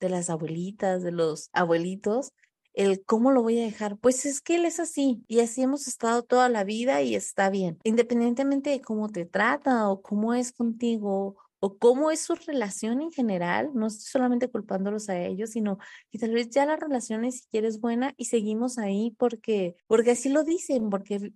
de 0.00 0.08
las 0.08 0.30
abuelitas, 0.30 1.04
de 1.04 1.12
los 1.12 1.48
abuelitos, 1.52 2.32
el 2.72 3.04
cómo 3.04 3.30
lo 3.30 3.42
voy 3.42 3.60
a 3.60 3.62
dejar. 3.62 3.98
Pues 3.98 4.26
es 4.26 4.40
que 4.40 4.56
él 4.56 4.64
es 4.64 4.80
así 4.80 5.22
y 5.28 5.38
así 5.38 5.62
hemos 5.62 5.86
estado 5.86 6.24
toda 6.24 6.48
la 6.48 6.64
vida 6.64 7.00
y 7.02 7.14
está 7.14 7.50
bien, 7.50 7.78
independientemente 7.84 8.70
de 8.70 8.80
cómo 8.80 9.10
te 9.10 9.26
trata 9.26 9.88
o 9.88 10.02
cómo 10.02 10.34
es 10.34 10.50
contigo 10.50 11.36
o 11.60 11.78
cómo 11.78 12.10
es 12.10 12.18
su 12.18 12.34
relación 12.34 13.00
en 13.00 13.12
general, 13.12 13.70
no 13.74 13.86
estoy 13.86 14.06
solamente 14.06 14.50
culpándolos 14.50 15.08
a 15.08 15.20
ellos, 15.20 15.50
sino 15.50 15.78
que 16.10 16.18
tal 16.18 16.32
vez 16.32 16.50
ya 16.50 16.66
la 16.66 16.74
relación 16.74 17.24
es 17.24 17.42
si 17.42 17.46
quieres 17.46 17.78
buena 17.78 18.12
y 18.16 18.24
seguimos 18.24 18.76
ahí 18.76 19.14
porque, 19.16 19.76
porque 19.86 20.10
así 20.10 20.30
lo 20.30 20.42
dicen, 20.42 20.90
porque 20.90 21.32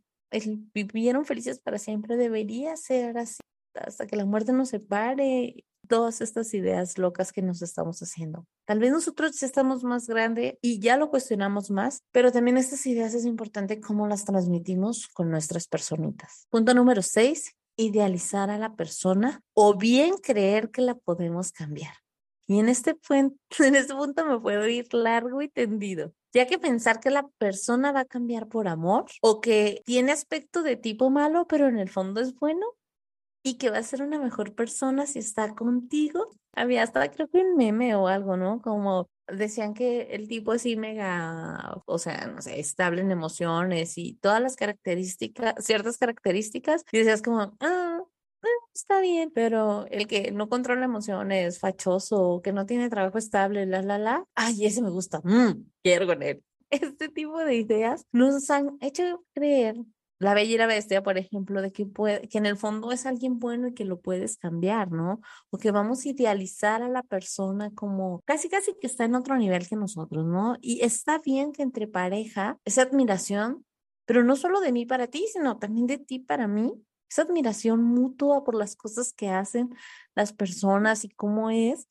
vivieron 0.74 1.24
felices 1.24 1.60
para 1.60 1.78
siempre, 1.78 2.16
debería 2.16 2.76
ser 2.76 3.18
así, 3.18 3.40
hasta 3.74 4.06
que 4.06 4.16
la 4.16 4.24
muerte 4.24 4.52
nos 4.52 4.70
separe, 4.70 5.64
todas 5.88 6.20
estas 6.20 6.54
ideas 6.54 6.96
locas 6.98 7.32
que 7.32 7.42
nos 7.42 7.60
estamos 7.62 8.00
haciendo. 8.00 8.46
Tal 8.66 8.78
vez 8.78 8.92
nosotros 8.92 9.38
ya 9.38 9.46
estamos 9.46 9.84
más 9.84 10.06
grande 10.06 10.58
y 10.62 10.78
ya 10.78 10.96
lo 10.96 11.10
cuestionamos 11.10 11.70
más, 11.70 12.02
pero 12.12 12.32
también 12.32 12.56
estas 12.56 12.86
ideas 12.86 13.14
es 13.14 13.24
importante 13.24 13.80
cómo 13.80 14.06
las 14.06 14.24
transmitimos 14.24 15.08
con 15.08 15.30
nuestras 15.30 15.66
personitas. 15.66 16.46
Punto 16.50 16.72
número 16.74 17.02
seis, 17.02 17.56
idealizar 17.76 18.50
a 18.50 18.58
la 18.58 18.74
persona 18.74 19.42
o 19.54 19.76
bien 19.76 20.14
creer 20.16 20.70
que 20.70 20.82
la 20.82 20.94
podemos 20.94 21.52
cambiar. 21.52 21.94
Y 22.46 22.58
en 22.58 22.68
este, 22.68 22.96
en 23.10 23.76
este 23.76 23.94
punto 23.94 24.24
me 24.26 24.40
puedo 24.40 24.66
ir 24.68 24.92
largo 24.94 25.42
y 25.42 25.48
tendido, 25.48 26.12
ya 26.32 26.46
que 26.46 26.58
pensar 26.58 27.00
que 27.00 27.10
la 27.10 27.28
persona 27.38 27.92
va 27.92 28.00
a 28.00 28.04
cambiar 28.04 28.48
por 28.48 28.68
amor 28.68 29.06
o 29.20 29.40
que 29.40 29.82
tiene 29.84 30.12
aspecto 30.12 30.62
de 30.62 30.76
tipo 30.76 31.10
malo, 31.10 31.46
pero 31.46 31.68
en 31.68 31.78
el 31.78 31.88
fondo 31.88 32.20
es 32.20 32.34
bueno 32.34 32.66
y 33.42 33.58
que 33.58 33.70
va 33.70 33.78
a 33.78 33.82
ser 33.82 34.02
una 34.02 34.18
mejor 34.18 34.54
persona 34.54 35.06
si 35.06 35.18
está 35.18 35.54
contigo. 35.54 36.30
Había 36.54 36.82
hasta 36.82 37.10
creo 37.10 37.28
que 37.28 37.38
un 37.38 37.56
meme 37.56 37.94
o 37.96 38.08
algo, 38.08 38.36
¿no? 38.36 38.60
Como 38.62 39.08
decían 39.26 39.74
que 39.74 40.02
el 40.14 40.28
tipo 40.28 40.52
así 40.52 40.76
mega, 40.76 41.80
o 41.86 41.98
sea, 41.98 42.26
no 42.26 42.42
sé, 42.42 42.60
estable 42.60 43.00
en 43.00 43.10
emociones 43.10 43.96
y 43.98 44.14
todas 44.14 44.40
las 44.40 44.56
características, 44.56 45.54
ciertas 45.64 45.98
características, 45.98 46.84
y 46.92 46.98
decías 46.98 47.22
como, 47.22 47.56
ah, 47.60 47.91
está 48.74 49.00
bien, 49.00 49.30
pero 49.34 49.86
el 49.90 50.06
que 50.06 50.32
no 50.32 50.48
controla 50.48 50.84
emociones, 50.84 51.58
fachoso, 51.58 52.40
que 52.42 52.52
no 52.52 52.66
tiene 52.66 52.90
trabajo 52.90 53.18
estable, 53.18 53.66
la, 53.66 53.82
la, 53.82 53.98
la, 53.98 54.24
ay, 54.34 54.66
ese 54.66 54.82
me 54.82 54.90
gusta, 54.90 55.20
mm, 55.24 55.64
quiero 55.82 56.06
con 56.06 56.22
él. 56.22 56.42
Este 56.70 57.10
tipo 57.10 57.38
de 57.38 57.56
ideas 57.56 58.06
nos 58.12 58.48
han 58.48 58.78
hecho 58.80 59.22
creer 59.34 59.76
la 60.22 60.34
bella 60.34 60.54
y 60.54 60.56
la 60.56 60.66
bestia, 60.66 61.02
por 61.02 61.18
ejemplo, 61.18 61.60
de 61.60 61.72
que, 61.72 61.84
puede, 61.84 62.28
que 62.28 62.38
en 62.38 62.46
el 62.46 62.56
fondo 62.56 62.92
es 62.92 63.06
alguien 63.06 63.40
bueno 63.40 63.66
y 63.68 63.74
que 63.74 63.84
lo 63.84 64.00
puedes 64.00 64.38
cambiar, 64.38 64.92
¿no? 64.92 65.20
O 65.50 65.58
que 65.58 65.72
vamos 65.72 66.04
a 66.04 66.10
idealizar 66.10 66.80
a 66.82 66.88
la 66.88 67.02
persona 67.02 67.72
como 67.74 68.22
casi, 68.24 68.48
casi 68.48 68.72
que 68.80 68.86
está 68.86 69.04
en 69.04 69.16
otro 69.16 69.36
nivel 69.36 69.68
que 69.68 69.74
nosotros, 69.74 70.24
¿no? 70.24 70.56
Y 70.60 70.84
está 70.84 71.18
bien 71.18 71.52
que 71.52 71.62
entre 71.62 71.88
pareja, 71.88 72.56
esa 72.64 72.82
admiración, 72.82 73.66
pero 74.06 74.22
no 74.22 74.36
solo 74.36 74.60
de 74.60 74.70
mí 74.70 74.86
para 74.86 75.08
ti, 75.08 75.26
sino 75.32 75.58
también 75.58 75.88
de 75.88 75.98
ti 75.98 76.20
para 76.20 76.46
mí, 76.46 76.72
esa 77.12 77.22
admiración 77.22 77.82
mutua 77.82 78.42
por 78.42 78.54
las 78.54 78.74
cosas 78.74 79.12
que 79.12 79.28
hacen 79.28 79.74
las 80.14 80.32
personas 80.32 81.04
y 81.04 81.10
cómo 81.10 81.50
es, 81.50 81.88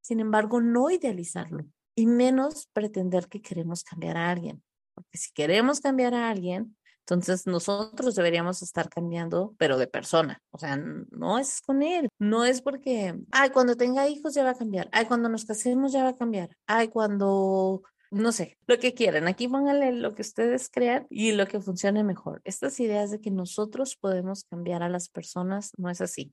sin 0.00 0.20
embargo, 0.20 0.60
no 0.60 0.90
idealizarlo 0.90 1.64
y 1.94 2.06
menos 2.06 2.68
pretender 2.72 3.28
que 3.28 3.40
queremos 3.40 3.84
cambiar 3.84 4.16
a 4.16 4.30
alguien. 4.30 4.62
Porque 4.94 5.18
si 5.18 5.32
queremos 5.32 5.80
cambiar 5.80 6.14
a 6.14 6.28
alguien, 6.28 6.76
entonces 7.00 7.46
nosotros 7.46 8.16
deberíamos 8.16 8.62
estar 8.62 8.88
cambiando, 8.88 9.54
pero 9.58 9.78
de 9.78 9.86
persona. 9.86 10.42
O 10.50 10.58
sea, 10.58 10.76
no 10.76 11.38
es 11.38 11.60
con 11.60 11.82
él. 11.84 12.08
No 12.18 12.44
es 12.44 12.60
porque, 12.60 13.14
ay, 13.30 13.50
cuando 13.50 13.76
tenga 13.76 14.08
hijos 14.08 14.34
ya 14.34 14.42
va 14.42 14.50
a 14.50 14.58
cambiar. 14.58 14.88
Ay, 14.90 15.06
cuando 15.06 15.28
nos 15.28 15.44
casemos 15.44 15.92
ya 15.92 16.02
va 16.02 16.10
a 16.10 16.16
cambiar. 16.16 16.50
Ay, 16.66 16.88
cuando 16.88 17.82
no 18.10 18.32
sé, 18.32 18.58
lo 18.66 18.78
que 18.78 18.94
quieran. 18.94 19.28
Aquí 19.28 19.48
pónganle 19.48 19.92
lo 19.92 20.14
que 20.14 20.22
ustedes 20.22 20.68
crean 20.70 21.06
y 21.10 21.32
lo 21.32 21.46
que 21.46 21.60
funcione 21.60 22.04
mejor. 22.04 22.40
Estas 22.44 22.78
ideas 22.80 23.10
de 23.10 23.20
que 23.20 23.30
nosotros 23.30 23.96
podemos 23.96 24.44
cambiar 24.44 24.82
a 24.82 24.88
las 24.88 25.08
personas 25.08 25.72
no 25.76 25.90
es 25.90 26.00
así. 26.00 26.32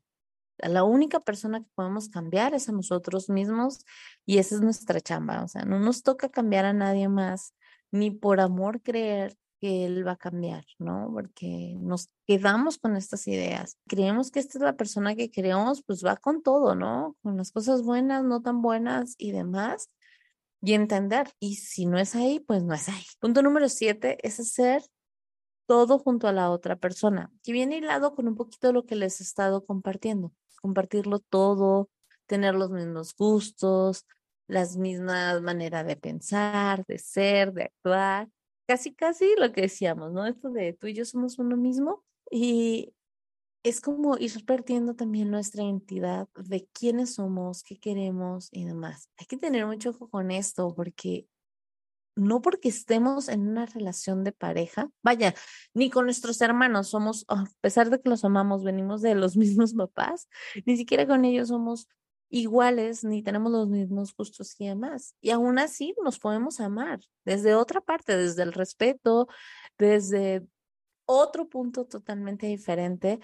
La 0.57 0.83
única 0.83 1.19
persona 1.19 1.61
que 1.61 1.69
podemos 1.75 2.09
cambiar 2.09 2.53
es 2.53 2.69
a 2.69 2.71
nosotros 2.71 3.29
mismos 3.29 3.79
y 4.25 4.37
esa 4.37 4.55
es 4.55 4.61
nuestra 4.61 5.01
chamba. 5.01 5.43
O 5.43 5.47
sea, 5.47 5.65
no 5.65 5.79
nos 5.79 6.03
toca 6.03 6.29
cambiar 6.29 6.65
a 6.65 6.73
nadie 6.73 7.09
más, 7.09 7.55
ni 7.91 8.11
por 8.11 8.39
amor 8.39 8.81
creer 8.81 9.35
que 9.59 9.85
él 9.85 10.05
va 10.05 10.11
a 10.11 10.17
cambiar, 10.17 10.65
¿no? 10.77 11.09
Porque 11.13 11.75
nos 11.79 12.09
quedamos 12.27 12.77
con 12.77 12.97
estas 12.97 13.27
ideas. 13.27 13.77
Creemos 13.87 14.29
que 14.29 14.39
esta 14.39 14.57
es 14.57 14.61
la 14.61 14.75
persona 14.75 15.15
que 15.15 15.31
queremos, 15.31 15.83
pues 15.85 16.05
va 16.05 16.17
con 16.17 16.43
todo, 16.43 16.75
¿no? 16.75 17.15
Con 17.23 17.37
las 17.37 17.51
cosas 17.51 17.81
buenas, 17.81 18.25
no 18.25 18.41
tan 18.41 18.61
buenas 18.61 19.15
y 19.17 19.31
demás. 19.31 19.89
Y 20.63 20.73
entender. 20.73 21.27
Y 21.39 21.55
si 21.55 21.85
no 21.85 21.99
es 21.99 22.15
ahí, 22.15 22.39
pues 22.39 22.63
no 22.63 22.73
es 22.73 22.87
ahí. 22.89 23.03
Punto 23.19 23.41
número 23.41 23.67
siete 23.69 24.17
es 24.25 24.39
hacer 24.39 24.81
todo 25.65 25.99
junto 25.99 26.27
a 26.27 26.33
la 26.33 26.49
otra 26.49 26.75
persona, 26.75 27.31
que 27.43 27.51
viene 27.51 27.77
hilado 27.77 28.15
con 28.15 28.27
un 28.27 28.35
poquito 28.35 28.67
de 28.67 28.73
lo 28.73 28.85
que 28.85 28.95
les 28.95 29.19
he 29.19 29.23
estado 29.23 29.65
compartiendo. 29.65 30.33
Compartirlo 30.61 31.19
todo, 31.19 31.89
tener 32.25 32.55
los 32.55 32.71
mismos 32.71 33.15
gustos, 33.15 34.05
las 34.47 34.77
mismas 34.77 35.41
maneras 35.41 35.85
de 35.85 35.95
pensar, 35.95 36.85
de 36.85 36.97
ser, 36.97 37.53
de 37.53 37.63
actuar 37.63 38.29
casi, 38.67 38.93
casi 38.93 39.35
lo 39.37 39.51
que 39.51 39.61
decíamos, 39.61 40.11
¿no? 40.11 40.25
Esto 40.25 40.49
de 40.49 40.73
tú 40.73 40.87
y 40.87 40.93
yo 40.93 41.05
somos 41.05 41.39
uno 41.39 41.57
mismo 41.57 42.03
y 42.31 42.93
es 43.63 43.79
como 43.79 44.17
ir 44.17 44.45
perdiendo 44.45 44.93
también 44.95 45.31
nuestra 45.31 45.63
identidad 45.63 46.27
de 46.35 46.67
quiénes 46.73 47.15
somos, 47.15 47.63
qué 47.63 47.79
queremos 47.79 48.49
y 48.51 48.65
demás. 48.65 49.09
Hay 49.17 49.25
que 49.25 49.37
tener 49.37 49.65
mucho 49.65 49.91
ojo 49.91 50.09
con 50.09 50.31
esto 50.31 50.73
porque 50.75 51.27
no 52.15 52.41
porque 52.41 52.69
estemos 52.69 53.27
en 53.29 53.47
una 53.47 53.65
relación 53.65 54.23
de 54.23 54.33
pareja, 54.33 54.89
vaya, 55.01 55.33
ni 55.73 55.89
con 55.89 56.05
nuestros 56.05 56.41
hermanos 56.41 56.89
somos, 56.89 57.25
a 57.27 57.45
pesar 57.61 57.89
de 57.89 57.99
que 57.99 58.09
los 58.09 58.23
amamos, 58.23 58.63
venimos 58.63 59.01
de 59.01 59.15
los 59.15 59.35
mismos 59.37 59.73
papás, 59.73 60.27
ni 60.65 60.77
siquiera 60.77 61.07
con 61.07 61.25
ellos 61.25 61.47
somos 61.47 61.87
iguales 62.29 63.03
ni 63.03 63.21
tenemos 63.21 63.51
los 63.51 63.69
mismos 63.69 64.15
gustos 64.15 64.55
y 64.59 64.67
demás. 64.67 65.15
Y 65.21 65.29
aún 65.29 65.59
así 65.59 65.93
nos 66.03 66.17
podemos 66.17 66.59
amar 66.59 66.99
desde 67.25 67.53
otra 67.53 67.79
parte, 67.79 68.17
desde 68.17 68.41
el 68.41 68.53
respeto, 68.53 69.27
desde 69.77 70.43
otro 71.05 71.47
punto 71.47 71.85
totalmente 71.85 72.47
diferente, 72.47 73.19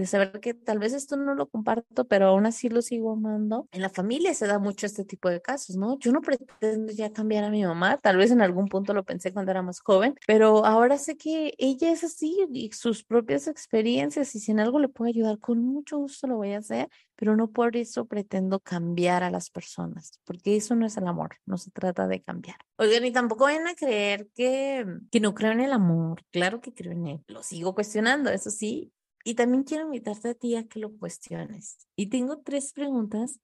de 0.00 0.06
saber 0.06 0.40
que 0.40 0.54
tal 0.54 0.78
vez 0.78 0.92
esto 0.92 1.16
no 1.16 1.34
lo 1.34 1.48
comparto, 1.48 2.06
pero 2.06 2.28
aún 2.28 2.46
así 2.46 2.68
lo 2.68 2.82
sigo 2.82 3.12
amando. 3.12 3.68
En 3.72 3.82
la 3.82 3.90
familia 3.90 4.34
se 4.34 4.46
da 4.46 4.58
mucho 4.58 4.86
este 4.86 5.04
tipo 5.04 5.28
de 5.28 5.40
casos, 5.40 5.76
¿no? 5.76 5.98
Yo 5.98 6.12
no 6.12 6.20
pretendo 6.20 6.92
ya 6.92 7.12
cambiar 7.12 7.44
a 7.44 7.50
mi 7.50 7.64
mamá, 7.64 7.98
tal 7.98 8.16
vez 8.16 8.30
en 8.30 8.40
algún 8.40 8.68
punto 8.68 8.94
lo 8.94 9.04
pensé 9.04 9.32
cuando 9.32 9.50
era 9.50 9.62
más 9.62 9.80
joven, 9.80 10.14
pero 10.26 10.64
ahora 10.64 10.98
sé 10.98 11.16
que 11.16 11.54
ella 11.58 11.90
es 11.90 12.04
así 12.04 12.46
y 12.52 12.70
sus 12.72 13.04
propias 13.04 13.48
experiencias 13.48 14.34
y 14.34 14.40
si 14.40 14.52
en 14.52 14.60
algo 14.60 14.78
le 14.78 14.88
puedo 14.88 15.08
ayudar, 15.08 15.38
con 15.38 15.58
mucho 15.64 15.98
gusto 15.98 16.26
lo 16.26 16.36
voy 16.36 16.52
a 16.52 16.58
hacer, 16.58 16.88
pero 17.16 17.36
no 17.36 17.50
por 17.50 17.76
eso 17.76 18.06
pretendo 18.06 18.60
cambiar 18.60 19.24
a 19.24 19.30
las 19.30 19.50
personas, 19.50 20.20
porque 20.24 20.56
eso 20.56 20.76
no 20.76 20.86
es 20.86 20.96
el 20.96 21.08
amor, 21.08 21.36
no 21.46 21.58
se 21.58 21.70
trata 21.70 22.06
de 22.06 22.22
cambiar. 22.22 22.58
Oigan, 22.76 23.04
y 23.04 23.12
tampoco 23.12 23.44
vayan 23.44 23.66
a 23.66 23.74
creer 23.74 24.28
que, 24.34 24.86
que 25.10 25.20
no 25.20 25.34
creo 25.34 25.52
en 25.52 25.60
el 25.60 25.72
amor, 25.72 26.22
claro 26.30 26.60
que 26.60 26.72
creo 26.72 26.92
en 26.92 27.06
él, 27.06 27.24
lo 27.26 27.42
sigo 27.42 27.74
cuestionando, 27.74 28.30
eso 28.30 28.50
sí, 28.50 28.92
y 29.24 29.34
también 29.34 29.64
quiero 29.64 29.84
invitarte 29.84 30.30
a 30.30 30.34
ti 30.34 30.56
a 30.56 30.66
que 30.66 30.80
lo 30.80 30.96
cuestiones. 30.96 31.86
Y 31.96 32.08
tengo 32.08 32.38
tres 32.38 32.72
preguntas 32.72 33.40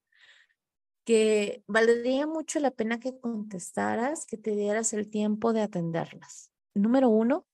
que 1.04 1.62
valdría 1.66 2.26
mucho 2.26 2.60
la 2.60 2.70
pena 2.70 2.98
que 2.98 3.18
contestaras, 3.18 4.24
que 4.26 4.38
te 4.38 4.52
dieras 4.52 4.92
el 4.92 5.10
tiempo 5.10 5.52
de 5.52 5.62
atenderlas. 5.62 6.50
Número 6.74 7.08
uno, 7.10 7.46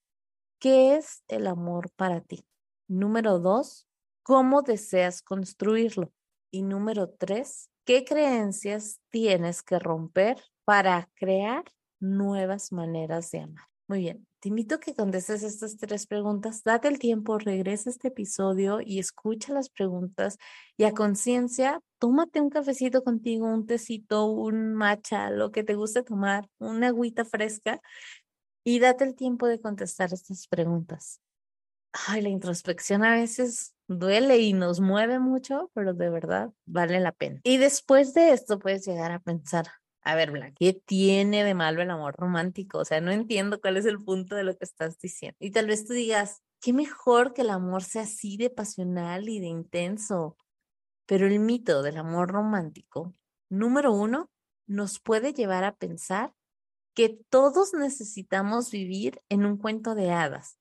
¿qué 0.61 0.97
es 0.97 1.25
el 1.29 1.47
amor 1.47 1.91
para 1.97 2.21
ti? 2.21 2.45
Número 2.89 3.39
dos, 3.39 3.89
¿cómo 4.23 4.63
deseas 4.63 5.23
construirlo? 5.23 6.13
Y 6.53 6.63
número 6.63 7.11
tres, 7.11 7.71
¿qué 7.85 8.05
creencias 8.05 9.01
tienes 9.11 9.63
que 9.63 9.79
romper 9.79 10.41
para 10.65 11.11
crear 11.15 11.65
nuevas 12.01 12.73
maneras 12.73 13.31
de 13.31 13.41
amar? 13.41 13.67
Muy 13.89 14.01
bien, 14.01 14.27
te 14.41 14.49
invito 14.49 14.77
a 14.77 14.81
que 14.81 14.95
contestes 14.95 15.43
estas 15.43 15.77
tres 15.77 16.07
preguntas, 16.07 16.65
date 16.65 16.89
el 16.89 16.99
tiempo, 16.99 17.39
regresa 17.39 17.91
a 17.91 17.93
este 17.93 18.09
episodio 18.09 18.81
y 18.81 18.99
escucha 18.99 19.53
las 19.53 19.69
preguntas 19.69 20.39
y 20.79 20.85
a 20.85 20.93
conciencia, 20.93 21.81
tómate 21.99 22.41
un 22.41 22.49
cafecito 22.49 23.05
contigo, 23.05 23.47
un 23.47 23.67
tecito, 23.67 24.25
un 24.27 24.75
matcha, 24.75 25.31
lo 25.31 25.53
que 25.53 25.63
te 25.63 25.75
guste 25.75 26.03
tomar, 26.03 26.49
una 26.59 26.89
agüita 26.89 27.27
fresca 27.27 27.81
y 28.65 28.79
date 28.79 29.05
el 29.05 29.15
tiempo 29.15 29.47
de 29.47 29.61
contestar 29.61 30.13
estas 30.15 30.49
preguntas. 30.49 31.21
Ay, 31.93 32.23
la 32.23 32.31
introspección 32.31 33.05
a 33.05 33.13
veces 33.13 33.75
duele 33.89 34.39
y 34.39 34.55
nos 34.55 34.81
mueve 34.81 35.19
mucho, 35.19 35.71
pero 35.75 35.93
de 35.93 36.09
verdad 36.09 36.51
vale 36.65 36.99
la 37.01 37.13
pena. 37.13 37.41
Y 37.43 37.59
después 37.59 38.15
de 38.15 38.33
esto 38.33 38.59
puedes 38.59 38.87
llegar 38.87 39.13
a 39.13 39.19
pensar, 39.19 39.67
a 40.11 40.15
ver, 40.17 40.33
¿qué 40.59 40.73
tiene 40.73 41.45
de 41.45 41.55
malo 41.55 41.83
el 41.83 41.91
amor 41.91 42.17
romántico? 42.17 42.79
O 42.79 42.85
sea, 42.85 43.01
no 43.01 43.13
entiendo 43.13 43.61
cuál 43.61 43.77
es 43.77 43.87
el 43.87 44.03
punto 44.03 44.35
de 44.35 44.45
lo 44.45 44.57
que 44.57 44.65
estás 44.65 44.99
diciendo. 44.99 45.37
Y 45.41 45.53
tal 45.53 45.67
vez 45.67 45.87
tú 45.87 45.93
digas, 45.93 46.43
qué 46.61 46.73
mejor 46.73 47.33
que 47.33 47.43
el 47.43 47.51
amor 47.51 47.83
sea 47.83 48.03
así 48.03 48.37
de 48.37 48.51
pasional 48.51 49.29
y 49.29 49.41
de 49.41 49.47
intenso. 49.47 50.37
Pero 51.07 51.27
el 51.27 51.39
mito 51.39 51.83
del 51.83 51.97
amor 51.97 52.31
romántico, 52.31 53.15
número 53.49 53.93
uno, 53.93 54.31
nos 54.67 55.01
puede 55.01 55.33
llevar 55.33 55.65
a 55.65 55.77
pensar 55.77 56.35
que 56.95 57.21
todos 57.29 57.73
necesitamos 57.73 58.71
vivir 58.71 59.23
en 59.29 59.45
un 59.45 59.57
cuento 59.57 59.95
de 59.95 60.11
hadas 60.11 60.59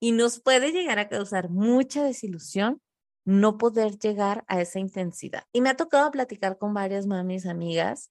y 0.00 0.12
nos 0.12 0.40
puede 0.40 0.72
llegar 0.72 0.98
a 0.98 1.08
causar 1.08 1.50
mucha 1.50 2.04
desilusión 2.04 2.80
no 3.24 3.58
poder 3.58 3.98
llegar 3.98 4.44
a 4.48 4.60
esa 4.62 4.78
intensidad. 4.78 5.44
Y 5.52 5.60
me 5.60 5.68
ha 5.68 5.76
tocado 5.76 6.10
platicar 6.10 6.56
con 6.56 6.72
varias 6.72 7.06
mamis 7.06 7.44
amigas 7.44 8.10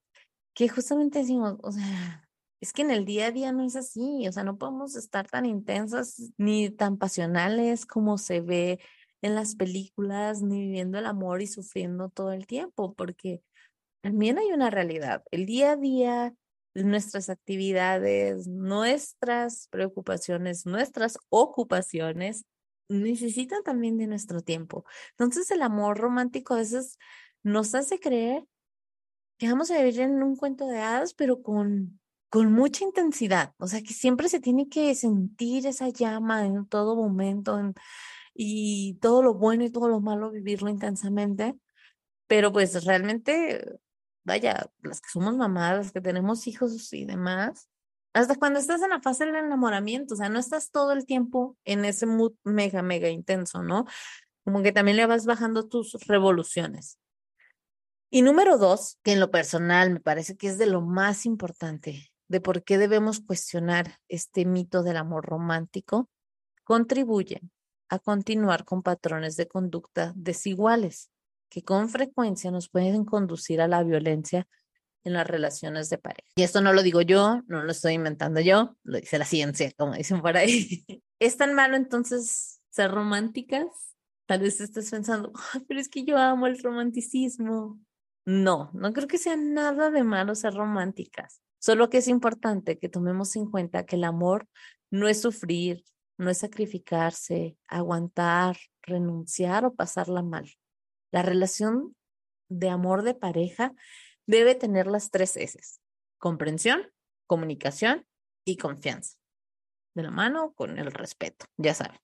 que 0.57 0.69
justamente 0.69 1.19
decimos, 1.19 1.57
o 1.61 1.71
sea, 1.71 2.27
es 2.59 2.73
que 2.73 2.81
en 2.81 2.89
el 2.89 3.05
día 3.05 3.27
a 3.27 3.31
día 3.31 3.51
no 3.51 3.63
es 3.63 3.75
así, 3.75 4.27
o 4.27 4.31
sea, 4.31 4.43
no 4.43 4.57
podemos 4.57 4.95
estar 4.95 5.27
tan 5.27 5.45
intensas 5.45 6.31
ni 6.37 6.71
tan 6.71 6.97
pasionales 6.97 7.85
como 7.85 8.17
se 8.17 8.41
ve 8.41 8.79
en 9.21 9.35
las 9.35 9.53
películas, 9.53 10.41
ni 10.41 10.61
viviendo 10.61 10.97
el 10.97 11.05
amor 11.05 11.43
y 11.43 11.47
sufriendo 11.47 12.09
todo 12.09 12.31
el 12.31 12.47
tiempo, 12.47 12.95
porque 12.95 13.43
también 14.01 14.39
hay 14.39 14.47
una 14.47 14.71
realidad. 14.71 15.23
El 15.29 15.45
día 15.45 15.73
a 15.73 15.75
día, 15.75 16.33
nuestras 16.73 17.29
actividades, 17.29 18.47
nuestras 18.47 19.67
preocupaciones, 19.67 20.65
nuestras 20.65 21.19
ocupaciones 21.29 22.45
necesitan 22.89 23.61
también 23.61 23.99
de 23.99 24.07
nuestro 24.07 24.41
tiempo. 24.41 24.85
Entonces 25.11 25.51
el 25.51 25.61
amor 25.61 25.99
romántico 25.99 26.55
a 26.55 26.57
veces 26.57 26.97
nos 27.43 27.75
hace 27.75 27.99
creer 27.99 28.43
que 29.37 29.49
vamos 29.49 29.71
a 29.71 29.77
vivir 29.77 29.99
en 30.01 30.23
un 30.23 30.35
cuento 30.35 30.67
de 30.67 30.79
hadas, 30.79 31.13
pero 31.13 31.41
con, 31.41 31.99
con 32.29 32.51
mucha 32.51 32.83
intensidad. 32.83 33.53
O 33.57 33.67
sea, 33.67 33.81
que 33.81 33.93
siempre 33.93 34.29
se 34.29 34.39
tiene 34.39 34.67
que 34.69 34.93
sentir 34.95 35.67
esa 35.67 35.89
llama 35.89 36.45
en 36.45 36.67
todo 36.67 36.95
momento 36.95 37.59
y 38.33 38.95
todo 39.01 39.23
lo 39.23 39.33
bueno 39.35 39.63
y 39.63 39.71
todo 39.71 39.89
lo 39.89 40.01
malo 40.01 40.31
vivirlo 40.31 40.69
intensamente. 40.69 41.57
Pero 42.27 42.51
pues 42.51 42.83
realmente, 42.83 43.79
vaya, 44.23 44.69
las 44.83 45.01
que 45.01 45.09
somos 45.09 45.37
mamás, 45.37 45.77
las 45.77 45.91
que 45.91 46.01
tenemos 46.01 46.47
hijos 46.47 46.91
y 46.93 47.05
demás, 47.05 47.69
hasta 48.13 48.35
cuando 48.35 48.59
estás 48.59 48.81
en 48.81 48.89
la 48.89 49.01
fase 49.01 49.25
del 49.25 49.35
enamoramiento, 49.35 50.15
o 50.15 50.17
sea, 50.17 50.29
no 50.29 50.39
estás 50.39 50.71
todo 50.71 50.91
el 50.91 51.05
tiempo 51.05 51.55
en 51.65 51.85
ese 51.85 52.05
mood 52.07 52.33
mega, 52.43 52.81
mega 52.81 53.09
intenso, 53.09 53.61
¿no? 53.61 53.85
Como 54.43 54.63
que 54.63 54.71
también 54.71 54.97
le 54.97 55.05
vas 55.05 55.25
bajando 55.25 55.67
tus 55.67 55.93
revoluciones. 56.07 56.97
Y 58.09 58.21
número 58.21 58.57
dos, 58.57 58.97
que 59.03 59.13
en 59.13 59.19
lo 59.19 59.31
personal 59.31 59.91
me 59.91 59.99
parece 59.99 60.37
que 60.37 60.47
es 60.47 60.57
de 60.57 60.65
lo 60.65 60.81
más 60.81 61.25
importante, 61.25 62.11
de 62.27 62.41
por 62.41 62.63
qué 62.63 62.77
debemos 62.77 63.19
cuestionar 63.19 63.97
este 64.07 64.45
mito 64.45 64.83
del 64.83 64.97
amor 64.97 65.25
romántico, 65.25 66.09
contribuyen 66.63 67.51
a 67.89 67.99
continuar 67.99 68.65
con 68.65 68.83
patrones 68.83 69.35
de 69.37 69.47
conducta 69.47 70.13
desiguales 70.15 71.09
que 71.49 71.63
con 71.63 71.89
frecuencia 71.89 72.51
nos 72.51 72.69
pueden 72.69 73.05
conducir 73.05 73.61
a 73.61 73.67
la 73.67 73.83
violencia 73.83 74.47
en 75.03 75.13
las 75.13 75.25
relaciones 75.25 75.89
de 75.89 75.97
pareja. 75.97 76.27
Y 76.35 76.43
esto 76.43 76.61
no 76.61 76.73
lo 76.73 76.83
digo 76.83 77.01
yo, 77.01 77.41
no 77.47 77.63
lo 77.63 77.71
estoy 77.71 77.93
inventando 77.93 78.41
yo, 78.41 78.75
lo 78.83 78.99
dice 78.99 79.17
la 79.17 79.25
ciencia, 79.25 79.71
como 79.77 79.93
dicen 79.93 80.21
por 80.21 80.35
ahí. 80.35 80.85
¿Es 81.19 81.37
tan 81.37 81.53
malo 81.53 81.77
entonces 81.77 82.61
ser 82.69 82.91
románticas? 82.91 83.67
Tal 84.25 84.41
vez 84.41 84.59
estés 84.59 84.91
pensando, 84.91 85.31
pero 85.67 85.79
es 85.79 85.87
que 85.87 86.03
yo 86.03 86.17
amo 86.17 86.47
el 86.47 86.61
romanticismo. 86.61 87.79
No, 88.27 88.69
no 88.73 88.91
creo 88.91 89.07
que 89.07 89.17
sea 89.17 89.37
nada 89.37 89.89
de 89.89 90.03
malo 90.03 90.35
ser 90.35 90.53
románticas. 90.53 91.41
Solo 91.59 91.89
que 91.89 91.99
es 91.99 92.09
importante 92.09 92.77
que 92.77 92.89
tomemos 92.89 93.33
en 93.37 93.49
cuenta 93.49 93.85
que 93.85 93.95
el 93.95 94.03
amor 94.03 94.49
no 94.91 95.07
es 95.07 95.21
sufrir, 95.21 95.85
no 96.17 96.29
es 96.29 96.39
sacrificarse, 96.39 97.55
aguantar, 97.69 98.57
renunciar 98.81 99.63
o 99.63 99.75
pasarla 99.75 100.23
mal. 100.23 100.51
La 101.09 101.21
relación 101.21 101.95
de 102.49 102.69
amor 102.69 103.03
de 103.03 103.13
pareja 103.13 103.73
debe 104.25 104.55
tener 104.55 104.87
las 104.87 105.09
tres 105.09 105.37
S, 105.37 105.79
comprensión, 106.17 106.81
comunicación 107.27 108.05
y 108.43 108.57
confianza. 108.57 109.17
De 109.95 110.03
la 110.03 110.11
mano 110.11 110.51
con 110.51 110.77
el 110.77 110.91
respeto, 110.91 111.45
ya 111.55 111.73
saben. 111.73 112.01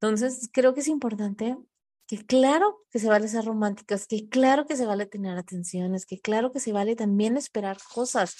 Entonces, 0.00 0.48
creo 0.50 0.72
que 0.72 0.80
es 0.80 0.88
importante 0.88 1.58
que 2.10 2.26
claro 2.26 2.84
que 2.90 2.98
se 2.98 3.06
vale 3.06 3.28
ser 3.28 3.44
románticas, 3.44 4.08
que 4.08 4.28
claro 4.28 4.66
que 4.66 4.76
se 4.76 4.84
vale 4.84 5.06
tener 5.06 5.38
atenciones, 5.38 6.06
que 6.06 6.18
claro 6.18 6.50
que 6.50 6.58
se 6.58 6.72
vale 6.72 6.96
también 6.96 7.36
esperar 7.36 7.78
cosas, 7.94 8.36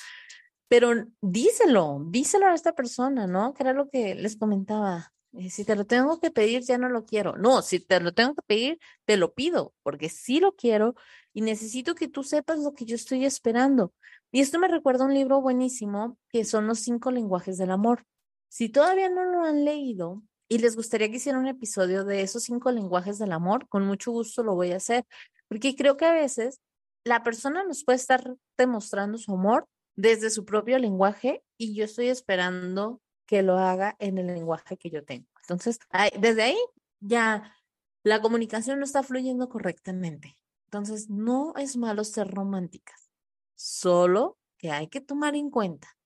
pero 0.66 0.90
díselo, 1.20 2.04
díselo 2.08 2.46
a 2.48 2.54
esta 2.54 2.72
persona, 2.74 3.28
¿no? 3.28 3.54
Que 3.54 3.62
era 3.62 3.72
lo 3.72 3.88
que 3.88 4.16
les 4.16 4.36
comentaba. 4.36 5.12
Eh, 5.34 5.50
si 5.50 5.64
te 5.64 5.76
lo 5.76 5.86
tengo 5.86 6.18
que 6.18 6.32
pedir, 6.32 6.62
ya 6.62 6.78
no 6.78 6.88
lo 6.88 7.04
quiero. 7.04 7.36
No, 7.36 7.62
si 7.62 7.78
te 7.78 8.00
lo 8.00 8.12
tengo 8.12 8.34
que 8.34 8.42
pedir, 8.44 8.80
te 9.04 9.16
lo 9.16 9.34
pido, 9.34 9.72
porque 9.84 10.08
sí 10.08 10.40
lo 10.40 10.56
quiero 10.56 10.96
y 11.32 11.42
necesito 11.42 11.94
que 11.94 12.08
tú 12.08 12.24
sepas 12.24 12.58
lo 12.58 12.74
que 12.74 12.86
yo 12.86 12.96
estoy 12.96 13.24
esperando. 13.24 13.94
Y 14.32 14.40
esto 14.40 14.58
me 14.58 14.66
recuerda 14.66 15.04
un 15.04 15.14
libro 15.14 15.40
buenísimo 15.40 16.18
que 16.28 16.44
son 16.44 16.66
los 16.66 16.80
cinco 16.80 17.12
lenguajes 17.12 17.56
del 17.56 17.70
amor. 17.70 18.04
Si 18.48 18.68
todavía 18.68 19.08
no 19.08 19.24
lo 19.26 19.44
han 19.44 19.64
leído, 19.64 20.24
y 20.50 20.58
les 20.58 20.74
gustaría 20.74 21.08
que 21.08 21.16
hiciera 21.16 21.38
un 21.38 21.46
episodio 21.46 22.04
de 22.04 22.22
esos 22.22 22.42
cinco 22.42 22.72
lenguajes 22.72 23.20
del 23.20 23.30
amor, 23.30 23.68
con 23.68 23.86
mucho 23.86 24.10
gusto 24.10 24.42
lo 24.42 24.56
voy 24.56 24.72
a 24.72 24.78
hacer, 24.78 25.06
porque 25.46 25.76
creo 25.76 25.96
que 25.96 26.06
a 26.06 26.12
veces 26.12 26.60
la 27.04 27.22
persona 27.22 27.62
nos 27.62 27.84
puede 27.84 27.96
estar 27.96 28.36
demostrando 28.58 29.16
su 29.16 29.32
amor 29.32 29.68
desde 29.94 30.28
su 30.28 30.44
propio 30.44 30.76
lenguaje 30.80 31.44
y 31.56 31.76
yo 31.76 31.84
estoy 31.84 32.08
esperando 32.08 33.00
que 33.26 33.42
lo 33.42 33.58
haga 33.58 33.94
en 34.00 34.18
el 34.18 34.26
lenguaje 34.26 34.76
que 34.76 34.90
yo 34.90 35.04
tengo. 35.04 35.28
Entonces, 35.42 35.78
desde 36.18 36.42
ahí 36.42 36.58
ya 36.98 37.54
la 38.02 38.20
comunicación 38.20 38.80
no 38.80 38.84
está 38.84 39.04
fluyendo 39.04 39.48
correctamente. 39.48 40.36
Entonces, 40.64 41.08
no 41.08 41.54
es 41.58 41.76
malo 41.76 42.02
ser 42.02 42.26
románticas, 42.26 43.08
solo 43.54 44.36
que 44.58 44.72
hay 44.72 44.88
que 44.88 45.00
tomar 45.00 45.36
en 45.36 45.48
cuenta 45.48 45.96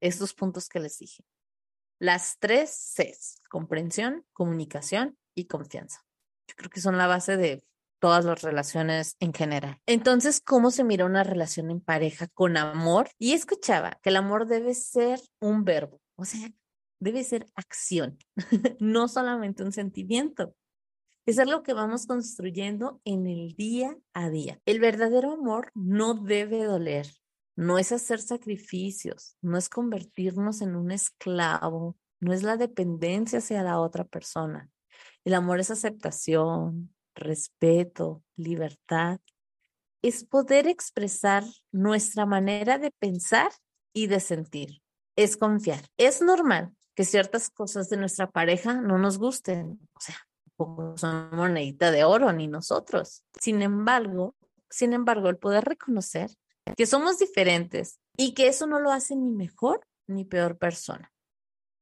estos 0.00 0.32
puntos 0.32 0.70
que 0.70 0.80
les 0.80 0.98
dije. 0.98 1.22
Las 1.98 2.38
tres 2.38 2.70
Cs, 2.96 3.40
comprensión, 3.48 4.24
comunicación 4.32 5.16
y 5.34 5.46
confianza. 5.46 6.04
Yo 6.48 6.54
creo 6.56 6.70
que 6.70 6.80
son 6.80 6.98
la 6.98 7.06
base 7.06 7.36
de 7.36 7.64
todas 8.04 8.24
las 8.24 8.42
relaciones 8.42 9.16
en 9.20 9.32
general. 9.32 9.80
Entonces, 9.86 10.40
¿cómo 10.40 10.70
se 10.70 10.84
mira 10.84 11.06
una 11.06 11.24
relación 11.24 11.70
en 11.70 11.80
pareja 11.80 12.28
con 12.28 12.56
amor? 12.56 13.08
Y 13.18 13.32
escuchaba 13.32 13.98
que 14.02 14.10
el 14.10 14.16
amor 14.16 14.46
debe 14.46 14.74
ser 14.74 15.20
un 15.40 15.64
verbo, 15.64 16.02
o 16.16 16.24
sea, 16.26 16.50
debe 17.00 17.24
ser 17.24 17.46
acción, 17.54 18.18
no 18.78 19.08
solamente 19.08 19.62
un 19.62 19.72
sentimiento. 19.72 20.54
Es 21.26 21.38
algo 21.38 21.62
que 21.62 21.72
vamos 21.72 22.06
construyendo 22.06 23.00
en 23.04 23.26
el 23.26 23.54
día 23.54 23.96
a 24.12 24.28
día. 24.28 24.60
El 24.66 24.80
verdadero 24.80 25.32
amor 25.32 25.70
no 25.74 26.12
debe 26.12 26.64
doler, 26.64 27.06
no 27.56 27.78
es 27.78 27.92
hacer 27.92 28.20
sacrificios, 28.20 29.36
no 29.40 29.56
es 29.56 29.68
convertirnos 29.68 30.60
en 30.60 30.76
un 30.76 30.90
esclavo, 30.90 31.96
no 32.20 32.32
es 32.32 32.42
la 32.42 32.56
dependencia 32.56 33.38
hacia 33.38 33.62
la 33.62 33.80
otra 33.80 34.04
persona. 34.04 34.70
El 35.24 35.34
amor 35.34 35.60
es 35.60 35.70
aceptación, 35.70 36.94
respeto, 37.14 38.22
libertad. 38.36 39.20
Es 40.02 40.24
poder 40.24 40.66
expresar 40.66 41.44
nuestra 41.72 42.26
manera 42.26 42.78
de 42.78 42.90
pensar 42.90 43.50
y 43.92 44.06
de 44.06 44.20
sentir. 44.20 44.82
Es 45.16 45.36
confiar. 45.36 45.80
Es 45.96 46.20
normal 46.20 46.74
que 46.94 47.04
ciertas 47.04 47.50
cosas 47.50 47.88
de 47.88 47.96
nuestra 47.96 48.30
pareja 48.30 48.74
no 48.74 48.98
nos 48.98 49.18
gusten. 49.18 49.80
O 49.94 50.00
sea, 50.00 50.16
tampoco 50.44 50.96
son 50.98 51.30
monedita 51.32 51.90
de 51.90 52.04
oro 52.04 52.32
ni 52.32 52.48
nosotros. 52.48 53.24
Sin 53.40 53.62
embargo, 53.62 54.34
sin 54.68 54.92
embargo, 54.92 55.28
el 55.28 55.38
poder 55.38 55.64
reconocer 55.64 56.30
que 56.76 56.86
somos 56.86 57.18
diferentes 57.18 57.98
y 58.16 58.34
que 58.34 58.48
eso 58.48 58.66
no 58.66 58.80
lo 58.80 58.90
hace 58.90 59.16
ni 59.16 59.30
mejor 59.30 59.86
ni 60.06 60.24
peor 60.24 60.58
persona. 60.58 61.12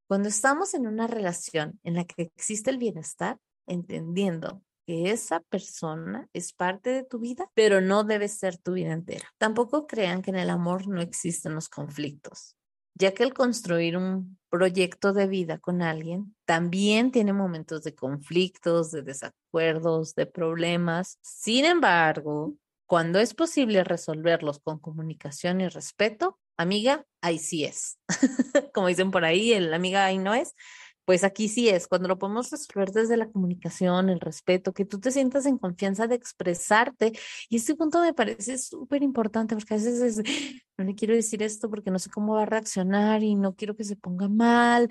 Cuando 0.09 0.29
estamos 0.29 0.75
en 0.75 0.87
una 0.87 1.07
relación 1.07 1.81
en 1.85 1.95
la 1.95 2.05
que 2.05 2.23
existe 2.23 2.71
el 2.71 2.79
bienestar, 2.79 3.39
entendiendo 3.67 4.63
que 4.87 5.11
esa 5.11 5.41
persona 5.41 6.29
es 6.33 6.53
parte 6.53 6.91
de 6.91 7.05
tu 7.05 7.19
vida, 7.19 7.49
pero 7.55 7.81
no 7.81 8.05
debe 8.05 8.29
ser 8.29 8.59
tu 8.59 8.75
vida 8.75 8.93
entera. 8.93 9.27
Tampoco 9.39 9.87
crean 9.87 10.23
que 10.23 10.31
en 10.31 10.37
el 10.37 10.51
amor 10.51 10.89
no 10.89 11.01
existen 11.01 11.55
los 11.55 11.69
conflictos, 11.69 12.57
ya 12.95 13.15
que 13.15 13.23
el 13.23 13.33
construir 13.33 13.97
un 13.97 14.39
proyecto 14.51 15.13
de 15.13 15.27
vida 15.27 15.59
con 15.59 15.83
alguien 15.83 16.35
también 16.45 17.11
tiene 17.11 17.33
momentos 17.33 17.83
de 17.85 17.95
conflictos, 17.95 18.91
de 18.91 19.03
desacuerdos, 19.03 20.15
de 20.15 20.27
problemas. 20.27 21.19
Sin 21.23 21.65
embargo, 21.65 22.55
cuando 22.93 23.21
es 23.21 23.33
posible 23.33 23.85
resolverlos 23.85 24.59
con 24.59 24.79
comunicación 24.79 25.63
y 25.63 25.69
respeto, 25.69 26.39
amiga, 26.59 27.07
ahí 27.23 27.39
sí 27.39 27.65
es. 27.65 27.99
Como 28.75 28.89
dicen 28.89 29.11
por 29.11 29.25
ahí, 29.25 29.55
el 29.55 29.73
amiga 29.73 30.05
ahí 30.05 30.19
no 30.19 30.35
es 30.35 30.55
pues 31.07 31.25
aquí 31.25 31.49
sí 31.49 31.71
es, 31.71 31.89
cuando 31.89 32.07
lo 32.07 32.19
podemos 32.19 32.51
resolver 32.51 32.93
desde 32.93 33.17
la 33.17 33.31
comunicación, 33.31 34.11
el 34.11 34.21
respeto, 34.21 34.75
que 34.75 34.85
tú 34.85 35.01
te 35.01 35.11
sientas 35.11 35.47
en 35.47 35.59
confianza 35.59 36.07
de 36.07 36.15
expresarte. 36.15 37.13
Y 37.49 37.57
este 37.57 37.75
punto 37.75 38.01
me 38.01 38.15
parece 38.15 38.57
súper 38.57 39.03
importante 39.03 39.57
porque 39.57 39.75
a 39.75 39.79
veces 39.79 40.19
es, 40.19 40.55
no 40.77 40.85
le 40.85 40.95
quiero 40.95 41.15
decir 41.15 41.43
esto 41.43 41.71
porque 41.71 41.91
no 41.91 41.99
sé 41.99 42.09
cómo 42.11 42.35
va 42.35 42.43
a 42.43 42.47
reaccionar 42.47 43.23
y 43.25 43.35
no 43.35 43.57
quiero 43.57 43.75
que 43.75 43.85
se 43.85 43.97
ponga 43.97 44.29
mal, 44.29 44.91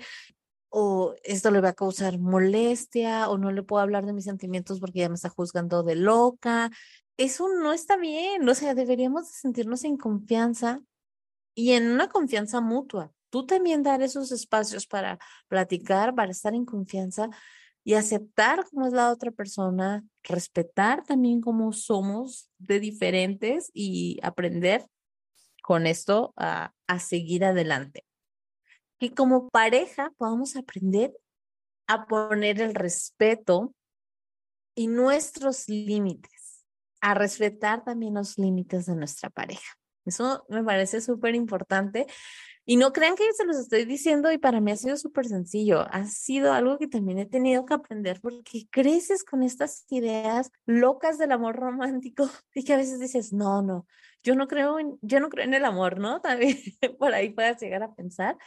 o 0.74 1.14
esto 1.22 1.50
le 1.50 1.60
va 1.60 1.70
a 1.70 1.74
causar 1.74 2.18
molestia, 2.18 3.28
o 3.28 3.36
no 3.36 3.52
le 3.52 3.62
puedo 3.62 3.82
hablar 3.82 4.06
de 4.06 4.14
mis 4.14 4.24
sentimientos 4.24 4.80
porque 4.80 5.00
ya 5.00 5.08
me 5.10 5.16
está 5.16 5.28
juzgando 5.28 5.82
de 5.82 5.96
loca. 5.96 6.70
Eso 7.16 7.48
no 7.48 7.72
está 7.72 7.96
bien, 7.96 8.48
o 8.48 8.54
sea, 8.54 8.74
deberíamos 8.74 9.28
sentirnos 9.28 9.84
en 9.84 9.96
confianza 9.96 10.80
y 11.54 11.72
en 11.72 11.90
una 11.90 12.08
confianza 12.08 12.60
mutua 12.60 13.12
tú 13.32 13.46
también 13.46 13.82
dar 13.82 14.02
esos 14.02 14.30
espacios 14.30 14.86
para 14.86 15.18
platicar, 15.48 16.14
para 16.14 16.30
estar 16.30 16.54
en 16.54 16.66
confianza 16.66 17.30
y 17.82 17.94
aceptar 17.94 18.66
cómo 18.68 18.86
es 18.86 18.92
la 18.92 19.10
otra 19.10 19.30
persona, 19.30 20.04
respetar 20.22 21.02
también 21.02 21.40
cómo 21.40 21.72
somos 21.72 22.50
de 22.58 22.78
diferentes 22.78 23.70
y 23.72 24.20
aprender 24.22 24.86
con 25.62 25.86
esto 25.86 26.34
a, 26.36 26.74
a 26.86 26.98
seguir 26.98 27.44
adelante. 27.46 28.04
Que 28.98 29.14
como 29.14 29.48
pareja 29.48 30.12
podamos 30.18 30.54
aprender 30.54 31.16
a 31.86 32.06
poner 32.06 32.60
el 32.60 32.74
respeto 32.74 33.74
y 34.74 34.88
nuestros 34.88 35.70
límites, 35.70 36.41
a 37.02 37.14
respetar 37.14 37.84
también 37.84 38.14
los 38.14 38.38
límites 38.38 38.86
de 38.86 38.94
nuestra 38.94 39.28
pareja. 39.28 39.76
Eso 40.06 40.46
me 40.48 40.64
parece 40.64 41.00
súper 41.00 41.34
importante 41.34 42.06
y 42.64 42.76
no 42.76 42.92
crean 42.92 43.16
que 43.16 43.32
se 43.32 43.44
los 43.44 43.56
estoy 43.56 43.84
diciendo 43.84 44.30
y 44.30 44.38
para 44.38 44.60
mí 44.60 44.70
ha 44.70 44.76
sido 44.76 44.96
súper 44.96 45.26
sencillo. 45.26 45.80
Ha 45.92 46.06
sido 46.06 46.52
algo 46.52 46.78
que 46.78 46.86
también 46.86 47.18
he 47.18 47.26
tenido 47.26 47.66
que 47.66 47.74
aprender 47.74 48.20
porque 48.20 48.68
creces 48.70 49.24
con 49.24 49.42
estas 49.42 49.84
ideas 49.90 50.50
locas 50.64 51.18
del 51.18 51.32
amor 51.32 51.56
romántico 51.56 52.30
y 52.54 52.64
que 52.64 52.72
a 52.72 52.76
veces 52.76 53.00
dices, 53.00 53.32
no, 53.32 53.62
no, 53.62 53.86
yo 54.22 54.36
no 54.36 54.46
creo 54.46 54.78
en, 54.78 54.96
yo 55.02 55.18
no 55.18 55.28
creo 55.28 55.44
en 55.44 55.54
el 55.54 55.64
amor, 55.64 55.98
¿no? 55.98 56.20
También 56.22 56.56
por 56.98 57.12
ahí 57.14 57.30
puedas 57.30 57.60
llegar 57.60 57.82
a 57.82 57.94
pensar, 57.94 58.38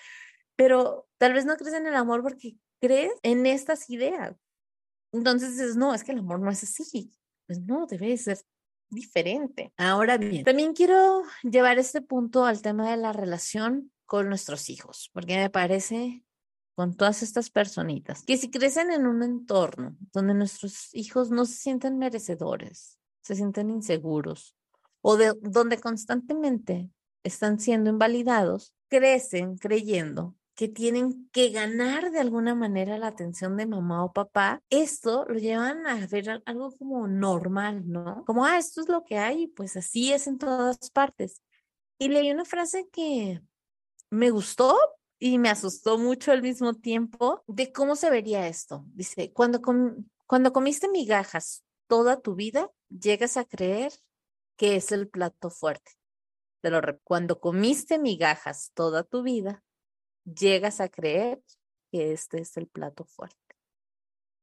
pero 0.56 1.08
tal 1.18 1.34
vez 1.34 1.46
no 1.46 1.58
crees 1.58 1.74
en 1.74 1.88
el 1.88 1.96
amor 1.96 2.24
porque 2.24 2.56
crees 2.80 3.12
en 3.22 3.46
estas 3.46 3.90
ideas. 3.90 4.36
Entonces 5.12 5.58
dices, 5.58 5.76
no, 5.76 5.94
es 5.94 6.04
que 6.06 6.14
el 6.14 6.20
amor 6.20 6.40
no 6.40 6.52
es 6.52 6.64
así. 6.64 7.14
Pues 7.48 7.60
no, 7.62 7.86
debe 7.86 8.16
ser 8.18 8.40
diferente. 8.90 9.74
Ahora 9.78 10.18
bien, 10.18 10.44
también 10.44 10.74
quiero 10.74 11.24
llevar 11.44 11.80
este 11.80 12.02
punto 12.02 12.46
al 12.46 12.62
tema 12.62 12.90
de 12.90 12.98
la 12.98 13.14
relación 13.14 13.92
con 14.06 14.30
nuestros 14.30 14.70
hijos, 14.70 15.10
porque 15.14 15.38
me 15.38 15.50
parece 15.50 16.24
con 16.76 16.96
todas 16.96 17.24
estas 17.24 17.50
personitas, 17.50 18.24
que 18.24 18.38
si 18.38 18.52
crecen 18.52 18.92
en 18.92 19.08
un 19.08 19.24
entorno 19.24 19.96
donde 20.12 20.34
nuestros 20.34 20.94
hijos 20.94 21.32
no 21.32 21.46
se 21.46 21.54
sienten 21.54 21.98
merecedores, 21.98 23.00
se 23.22 23.36
sienten 23.36 23.70
inseguros, 23.70 24.56
o 25.02 25.16
de, 25.16 25.34
donde 25.42 25.80
constantemente 25.80 26.90
están 27.24 27.60
siendo 27.60 27.90
invalidados, 27.90 28.74
crecen 28.90 29.58
creyendo 29.58 30.36
que 30.56 30.70
tienen 30.70 31.30
que 31.32 31.50
ganar 31.50 32.12
de 32.12 32.20
alguna 32.20 32.56
manera 32.56 32.98
la 32.98 33.08
atención 33.08 33.58
de 33.58 33.66
mamá 33.66 34.06
o 34.06 34.14
papá, 34.14 34.64
esto 34.70 35.26
lo 35.26 35.36
llevan 35.36 35.86
a 35.86 36.08
ver 36.08 36.42
algo 36.46 36.72
como 36.78 37.08
normal, 37.08 37.84
¿no? 37.86 38.24
Como, 38.26 38.46
ah, 38.46 38.58
esto 38.58 38.82
es 38.82 38.88
lo 38.88 39.04
que 39.04 39.18
hay, 39.18 39.48
pues 39.48 39.76
así 39.76 40.14
es 40.14 40.28
en 40.28 40.38
todas 40.38 40.90
partes. 40.92 41.42
Y 42.00 42.08
leí 42.08 42.32
una 42.32 42.46
frase 42.46 42.88
que 42.90 43.42
me 44.10 44.30
gustó 44.30 44.78
y 45.20 45.40
me 45.40 45.50
asustó 45.50 45.98
mucho 45.98 46.32
al 46.32 46.42
mismo 46.42 46.74
tiempo 46.74 47.44
de 47.48 47.74
cómo 47.74 47.98
se 47.98 48.10
vería 48.10 48.48
esto. 48.48 48.86
Dice, 48.94 49.34
cuando, 49.34 49.62
cuando 50.26 50.54
comiste 50.54 50.88
migajas 50.88 51.66
toda 51.88 52.22
tu 52.22 52.36
vida, 52.36 52.72
llegas 52.90 53.36
a 53.36 53.44
creer 53.44 53.92
que 54.56 54.78
es 54.78 54.94
el 54.94 55.10
plato 55.10 55.50
fuerte. 55.50 55.92
Pero 56.62 56.82
cuando 57.04 57.42
comiste 57.42 58.00
migajas 58.00 58.72
toda 58.74 59.04
tu 59.04 59.22
vida, 59.22 59.65
llegas 60.26 60.82
a 60.82 60.90
creer 60.90 61.42
que 61.92 62.12
este 62.12 62.42
es 62.42 62.58
el 62.58 62.68
plato 62.68 63.06
fuerte. 63.06 63.38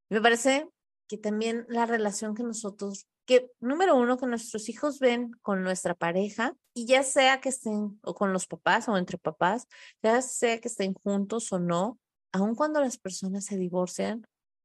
Me 0.08 0.20
parece 0.20 0.68
que 1.08 1.18
también 1.18 1.66
la 1.68 1.86
relación 1.86 2.34
que 2.34 2.42
nosotros 2.42 3.06
que, 3.26 3.50
número 3.60 3.96
uno, 3.96 4.16
que 4.16 4.26
nuestros 4.26 4.68
hijos 4.68 4.98
ven 4.98 5.32
con 5.42 5.62
nuestra 5.62 5.94
pareja 5.94 6.56
y 6.74 6.86
ya 6.86 7.02
sea 7.02 7.40
que 7.40 7.50
estén 7.50 8.00
o 8.02 8.14
con 8.14 8.32
los 8.32 8.46
papás 8.46 8.88
o 8.88 8.96
entre 8.96 9.18
papás, 9.18 9.68
ya 10.02 10.20
sea 10.22 10.60
que 10.60 10.68
estén 10.68 10.94
juntos 10.94 11.52
o 11.52 11.58
no, 11.58 11.98
aun 12.32 12.54
cuando 12.54 12.80
las 12.80 12.98
personas 12.98 13.44
se 13.44 13.56
divorcian, 13.56 14.24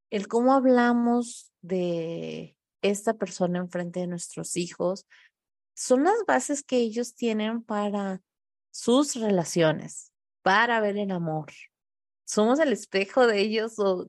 el 0.09 0.27
cómo 0.27 0.53
hablamos 0.53 1.51
de 1.61 2.57
esta 2.81 3.13
persona 3.13 3.59
enfrente 3.59 3.99
de 3.99 4.07
nuestros 4.07 4.55
hijos 4.55 5.05
son 5.75 6.05
las 6.05 6.25
bases 6.25 6.63
que 6.63 6.77
ellos 6.77 7.13
tienen 7.13 7.61
para 7.61 8.21
sus 8.71 9.15
relaciones, 9.15 10.11
para 10.47 10.79
ver 10.79 10.97
el 10.97 11.11
amor. 11.11 11.51
Somos 12.25 12.59
el 12.59 12.71
espejo 12.71 13.27
de 13.27 13.41
ellos 13.41 13.77
o 13.79 14.07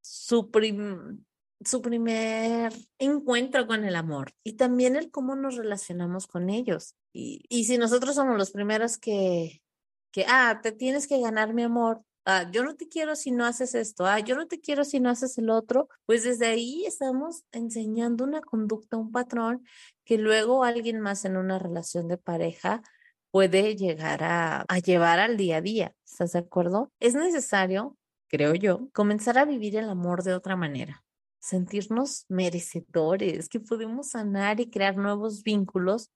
su, 0.00 0.50
prim 0.50 1.24
su 1.64 1.80
primer 1.82 2.72
encuentro 2.98 3.68
con 3.68 3.84
el 3.84 3.94
amor 3.94 4.32
y 4.42 4.54
también 4.54 4.96
el 4.96 5.12
cómo 5.12 5.36
nos 5.36 5.54
relacionamos 5.54 6.26
con 6.26 6.50
ellos. 6.50 6.96
Y, 7.12 7.44
y 7.48 7.66
si 7.66 7.78
nosotros 7.78 8.16
somos 8.16 8.36
los 8.36 8.50
primeros 8.50 8.98
que, 8.98 9.62
que, 10.10 10.24
ah, 10.26 10.58
te 10.64 10.72
tienes 10.72 11.06
que 11.06 11.20
ganar 11.20 11.54
mi 11.54 11.62
amor, 11.62 12.02
ah, 12.24 12.50
yo 12.50 12.64
no 12.64 12.74
te 12.74 12.88
quiero 12.88 13.14
si 13.14 13.30
no 13.30 13.46
haces 13.46 13.76
esto, 13.76 14.04
ah, 14.04 14.18
yo 14.18 14.34
no 14.34 14.48
te 14.48 14.58
quiero 14.60 14.82
si 14.82 14.98
no 14.98 15.10
haces 15.10 15.38
el 15.38 15.48
otro, 15.48 15.88
pues 16.06 16.24
desde 16.24 16.46
ahí 16.46 16.86
estamos 16.86 17.44
enseñando 17.52 18.24
una 18.24 18.40
conducta, 18.40 18.96
un 18.96 19.12
patrón 19.12 19.64
que 20.04 20.18
luego 20.18 20.64
alguien 20.64 20.98
más 20.98 21.24
en 21.24 21.36
una 21.36 21.60
relación 21.60 22.08
de 22.08 22.18
pareja 22.18 22.82
puede 23.30 23.76
llegar 23.76 24.22
a, 24.22 24.64
llevar 24.84 25.18
al 25.18 25.36
día 25.36 25.58
a 25.58 25.60
día. 25.60 25.94
¿Estás 26.04 26.32
de 26.32 26.40
acuerdo? 26.40 26.92
Es 27.00 27.14
necesario, 27.14 27.96
creo 28.28 28.54
yo, 28.54 28.88
comenzar 28.92 29.38
a 29.38 29.44
vivir 29.44 29.76
el 29.76 29.88
amor 29.88 30.22
de 30.22 30.34
otra 30.34 30.56
manera 30.56 31.04
sentirnos 31.40 32.26
merecedores, 32.28 33.48
que 33.48 33.60
podemos 33.60 34.10
sanar 34.10 34.60
y 34.60 34.70
crear 34.70 34.96
nuevos 34.96 35.44
vínculos 35.44 36.10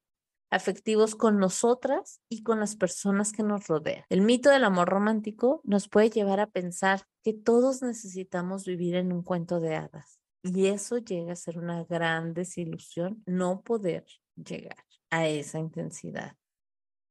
afectivos 0.51 1.15
con 1.15 1.39
nosotras 1.39 2.21
y 2.29 2.43
con 2.43 2.61
las 2.61 2.77
personas 2.77 3.33
que 3.33 3.43
nos 3.43 3.67
rodean. 3.67 4.05
El 4.11 4.21
mito 4.21 4.51
del 4.51 4.65
amor 4.65 4.89
romántico 4.89 5.63
nos 5.65 5.89
puede 5.89 6.11
llevar 6.11 6.41
a 6.41 6.51
pensar 6.51 7.05
que 7.23 7.33
todos 7.33 7.81
necesitamos 7.81 8.67
vivir 8.67 8.97
en 8.97 9.13
un 9.13 9.23
cuento 9.23 9.61
de 9.61 9.77
hadas 9.77 10.19
y 10.43 10.67
eso 10.67 10.99
llega 10.99 11.33
a 11.33 11.37
ser 11.37 11.59
una 11.59 11.85
gran 11.85 12.35
desilusión 12.35 13.23
no 13.27 13.63
poder 13.63 14.05
llegar 14.37 14.85
a 15.11 15.27
esa 15.27 15.59
intensidad. 15.59 16.37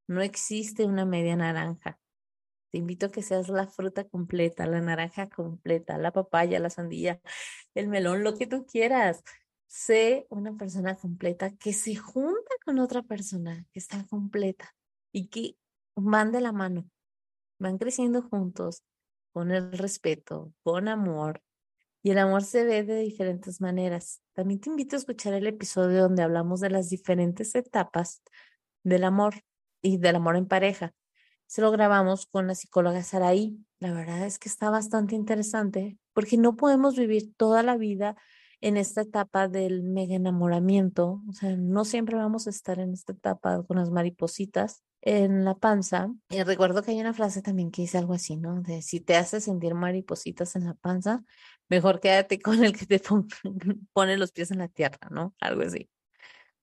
No 0.06 0.22
existe 0.22 0.84
una 0.84 1.04
media 1.04 1.36
naranja. 1.36 1.98
Te 2.70 2.78
invito 2.78 3.06
a 3.06 3.10
que 3.10 3.22
seas 3.22 3.48
la 3.48 3.66
fruta 3.66 4.04
completa, 4.04 4.66
la 4.66 4.80
naranja 4.80 5.28
completa, 5.28 5.98
la 5.98 6.10
papaya, 6.10 6.58
la 6.58 6.70
sandía, 6.70 7.20
el 7.74 7.88
melón, 7.88 8.24
lo 8.24 8.34
que 8.34 8.46
tú 8.46 8.64
quieras. 8.66 9.22
Sé 9.66 10.26
una 10.30 10.56
persona 10.56 10.96
completa 10.96 11.54
que 11.56 11.72
se 11.72 11.96
junta 11.96 12.50
con 12.64 12.78
otra 12.78 13.02
persona 13.02 13.66
que 13.72 13.78
está 13.78 14.06
completa 14.06 14.74
y 15.12 15.28
que 15.28 15.56
van 15.94 16.32
de 16.32 16.40
la 16.40 16.52
mano, 16.52 16.88
van 17.58 17.78
creciendo 17.78 18.22
juntos 18.22 18.82
con 19.32 19.50
el 19.50 19.72
respeto, 19.76 20.52
con 20.62 20.88
amor. 20.88 21.42
Y 22.02 22.10
el 22.10 22.18
amor 22.18 22.42
se 22.42 22.64
ve 22.64 22.82
de 22.82 22.96
diferentes 22.96 23.60
maneras. 23.60 24.22
También 24.32 24.60
te 24.60 24.70
invito 24.70 24.96
a 24.96 24.98
escuchar 24.98 25.34
el 25.34 25.46
episodio 25.46 26.02
donde 26.02 26.22
hablamos 26.22 26.60
de 26.60 26.70
las 26.70 26.90
diferentes 26.90 27.54
etapas 27.54 28.22
del 28.82 29.04
amor 29.04 29.34
y 29.82 29.98
del 29.98 30.16
amor 30.16 30.36
en 30.36 30.46
pareja 30.46 30.94
se 31.52 31.60
lo 31.60 31.70
grabamos 31.70 32.24
con 32.24 32.46
la 32.46 32.54
psicóloga 32.54 33.02
Saraí. 33.02 33.58
La 33.78 33.92
verdad 33.92 34.24
es 34.24 34.38
que 34.38 34.48
está 34.48 34.70
bastante 34.70 35.14
interesante 35.14 35.98
porque 36.14 36.38
no 36.38 36.56
podemos 36.56 36.96
vivir 36.96 37.34
toda 37.36 37.62
la 37.62 37.76
vida 37.76 38.16
en 38.62 38.78
esta 38.78 39.02
etapa 39.02 39.48
del 39.48 39.82
mega 39.82 40.14
enamoramiento. 40.14 41.20
O 41.28 41.32
sea, 41.34 41.54
no 41.58 41.84
siempre 41.84 42.16
vamos 42.16 42.46
a 42.46 42.50
estar 42.50 42.78
en 42.78 42.94
esta 42.94 43.12
etapa 43.12 43.62
con 43.64 43.76
las 43.76 43.90
maripositas 43.90 44.82
en 45.02 45.44
la 45.44 45.54
panza. 45.54 46.10
Y 46.30 46.42
recuerdo 46.42 46.82
que 46.82 46.92
hay 46.92 47.00
una 47.02 47.12
frase 47.12 47.42
también 47.42 47.70
que 47.70 47.82
dice 47.82 47.98
algo 47.98 48.14
así, 48.14 48.38
¿no? 48.38 48.62
De 48.62 48.80
si 48.80 49.00
te 49.00 49.16
hace 49.16 49.38
sentir 49.42 49.74
maripositas 49.74 50.56
en 50.56 50.64
la 50.64 50.72
panza, 50.72 51.22
mejor 51.68 52.00
quédate 52.00 52.40
con 52.40 52.64
el 52.64 52.72
que 52.74 52.86
te 52.86 52.98
pone 53.92 54.16
los 54.16 54.32
pies 54.32 54.52
en 54.52 54.58
la 54.60 54.68
tierra, 54.68 55.10
¿no? 55.10 55.34
Algo 55.38 55.60
así. 55.64 55.90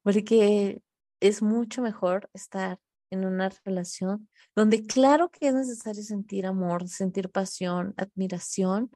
Porque 0.01 0.81
es 1.19 1.43
mucho 1.43 1.83
mejor 1.83 2.27
estar 2.33 2.79
en 3.11 3.25
una 3.25 3.49
relación 3.65 4.29
donde 4.55 4.83
claro 4.83 5.29
que 5.29 5.47
es 5.47 5.53
necesario 5.53 6.03
sentir 6.03 6.45
amor, 6.45 6.87
sentir 6.87 7.29
pasión, 7.29 7.93
admiración, 7.97 8.91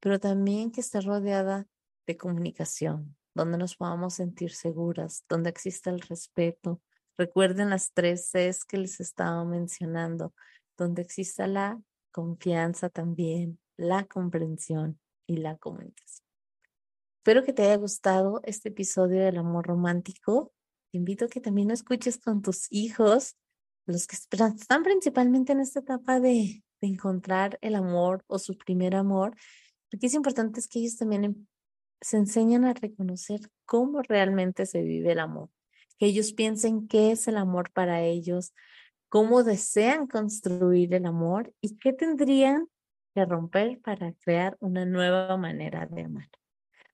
pero 0.00 0.18
también 0.20 0.70
que 0.70 0.80
esté 0.80 1.00
rodeada 1.00 1.66
de 2.06 2.16
comunicación, 2.16 3.16
donde 3.34 3.58
nos 3.58 3.76
podamos 3.76 4.14
sentir 4.14 4.52
seguras, 4.52 5.24
donde 5.28 5.50
exista 5.50 5.90
el 5.90 6.00
respeto. 6.00 6.82
Recuerden 7.16 7.70
las 7.70 7.92
tres 7.92 8.30
Cs 8.30 8.64
que 8.64 8.78
les 8.78 9.00
estaba 9.00 9.44
mencionando, 9.44 10.34
donde 10.76 11.02
exista 11.02 11.46
la 11.46 11.80
confianza 12.12 12.88
también, 12.90 13.58
la 13.76 14.04
comprensión 14.04 15.00
y 15.26 15.38
la 15.38 15.56
comunicación. 15.56 16.26
Espero 17.18 17.42
que 17.42 17.54
te 17.54 17.62
haya 17.62 17.76
gustado 17.76 18.42
este 18.44 18.68
episodio 18.68 19.24
del 19.24 19.38
amor 19.38 19.66
romántico. 19.66 20.52
Te 20.92 20.98
invito 20.98 21.24
a 21.24 21.28
que 21.28 21.40
también 21.40 21.68
lo 21.68 21.74
escuches 21.74 22.18
con 22.18 22.42
tus 22.42 22.70
hijos 22.70 23.36
los 23.86 24.06
que 24.06 24.16
están 24.16 24.82
principalmente 24.82 25.52
en 25.52 25.60
esta 25.60 25.80
etapa 25.80 26.20
de, 26.20 26.62
encontrar 26.80 27.58
el 27.62 27.76
amor 27.76 28.24
o 28.26 28.38
su 28.38 28.58
primer 28.58 28.94
amor, 28.94 29.34
porque 29.90 30.08
es 30.08 30.12
importante 30.12 30.60
es 30.60 30.68
que 30.68 30.80
ellos 30.80 30.98
también 30.98 31.24
em, 31.24 31.46
se 32.02 32.18
enseñan 32.18 32.66
a 32.66 32.74
reconocer 32.74 33.40
cómo 33.64 34.02
realmente 34.02 34.66
se 34.66 34.82
vive 34.82 35.12
el 35.12 35.20
amor, 35.20 35.48
que 35.96 36.04
ellos 36.04 36.34
piensen 36.34 36.86
qué 36.86 37.12
es 37.12 37.26
el 37.26 37.38
amor 37.38 37.70
para 37.72 38.02
ellos, 38.02 38.52
cómo 39.08 39.44
desean 39.44 40.06
construir 40.06 40.92
el 40.92 41.06
amor 41.06 41.54
y 41.62 41.78
qué 41.78 41.94
tendrían 41.94 42.68
que 43.14 43.24
romper 43.24 43.80
para 43.80 44.12
crear 44.12 44.58
una 44.60 44.84
nueva 44.84 45.36
manera 45.38 45.86
de 45.86 46.02
amar. 46.02 46.28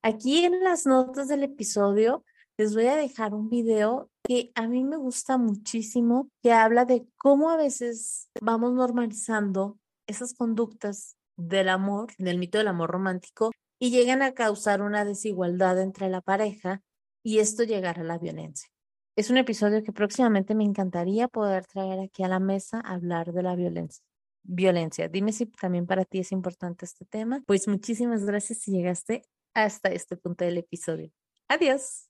Aquí 0.02 0.44
en 0.44 0.62
las 0.62 0.86
notas 0.86 1.26
del 1.26 1.42
episodio 1.42 2.24
les 2.60 2.74
voy 2.74 2.88
a 2.88 2.96
dejar 2.96 3.32
un 3.32 3.48
video 3.48 4.10
que 4.22 4.52
a 4.54 4.68
mí 4.68 4.84
me 4.84 4.98
gusta 4.98 5.38
muchísimo, 5.38 6.28
que 6.42 6.52
habla 6.52 6.84
de 6.84 7.06
cómo 7.16 7.48
a 7.48 7.56
veces 7.56 8.28
vamos 8.38 8.74
normalizando 8.74 9.78
esas 10.06 10.34
conductas 10.34 11.16
del 11.38 11.70
amor, 11.70 12.10
del 12.18 12.36
mito 12.36 12.58
del 12.58 12.68
amor 12.68 12.90
romántico, 12.90 13.50
y 13.80 13.90
llegan 13.90 14.20
a 14.20 14.34
causar 14.34 14.82
una 14.82 15.06
desigualdad 15.06 15.80
entre 15.80 16.10
la 16.10 16.20
pareja 16.20 16.82
y 17.24 17.38
esto 17.38 17.62
llegar 17.62 17.98
a 17.98 18.04
la 18.04 18.18
violencia. 18.18 18.68
Es 19.16 19.30
un 19.30 19.38
episodio 19.38 19.82
que 19.82 19.92
próximamente 19.92 20.54
me 20.54 20.64
encantaría 20.64 21.28
poder 21.28 21.64
traer 21.64 21.98
aquí 21.98 22.24
a 22.24 22.28
la 22.28 22.40
mesa 22.40 22.82
a 22.84 22.92
hablar 22.92 23.32
de 23.32 23.42
la 23.42 23.56
violencia. 23.56 24.04
Violencia. 24.42 25.08
Dime 25.08 25.32
si 25.32 25.46
también 25.46 25.86
para 25.86 26.04
ti 26.04 26.18
es 26.18 26.30
importante 26.30 26.84
este 26.84 27.06
tema. 27.06 27.42
Pues 27.46 27.68
muchísimas 27.68 28.26
gracias 28.26 28.58
si 28.58 28.70
llegaste 28.70 29.22
hasta 29.54 29.88
este 29.88 30.18
punto 30.18 30.44
del 30.44 30.58
episodio. 30.58 31.10
Adiós. 31.48 32.09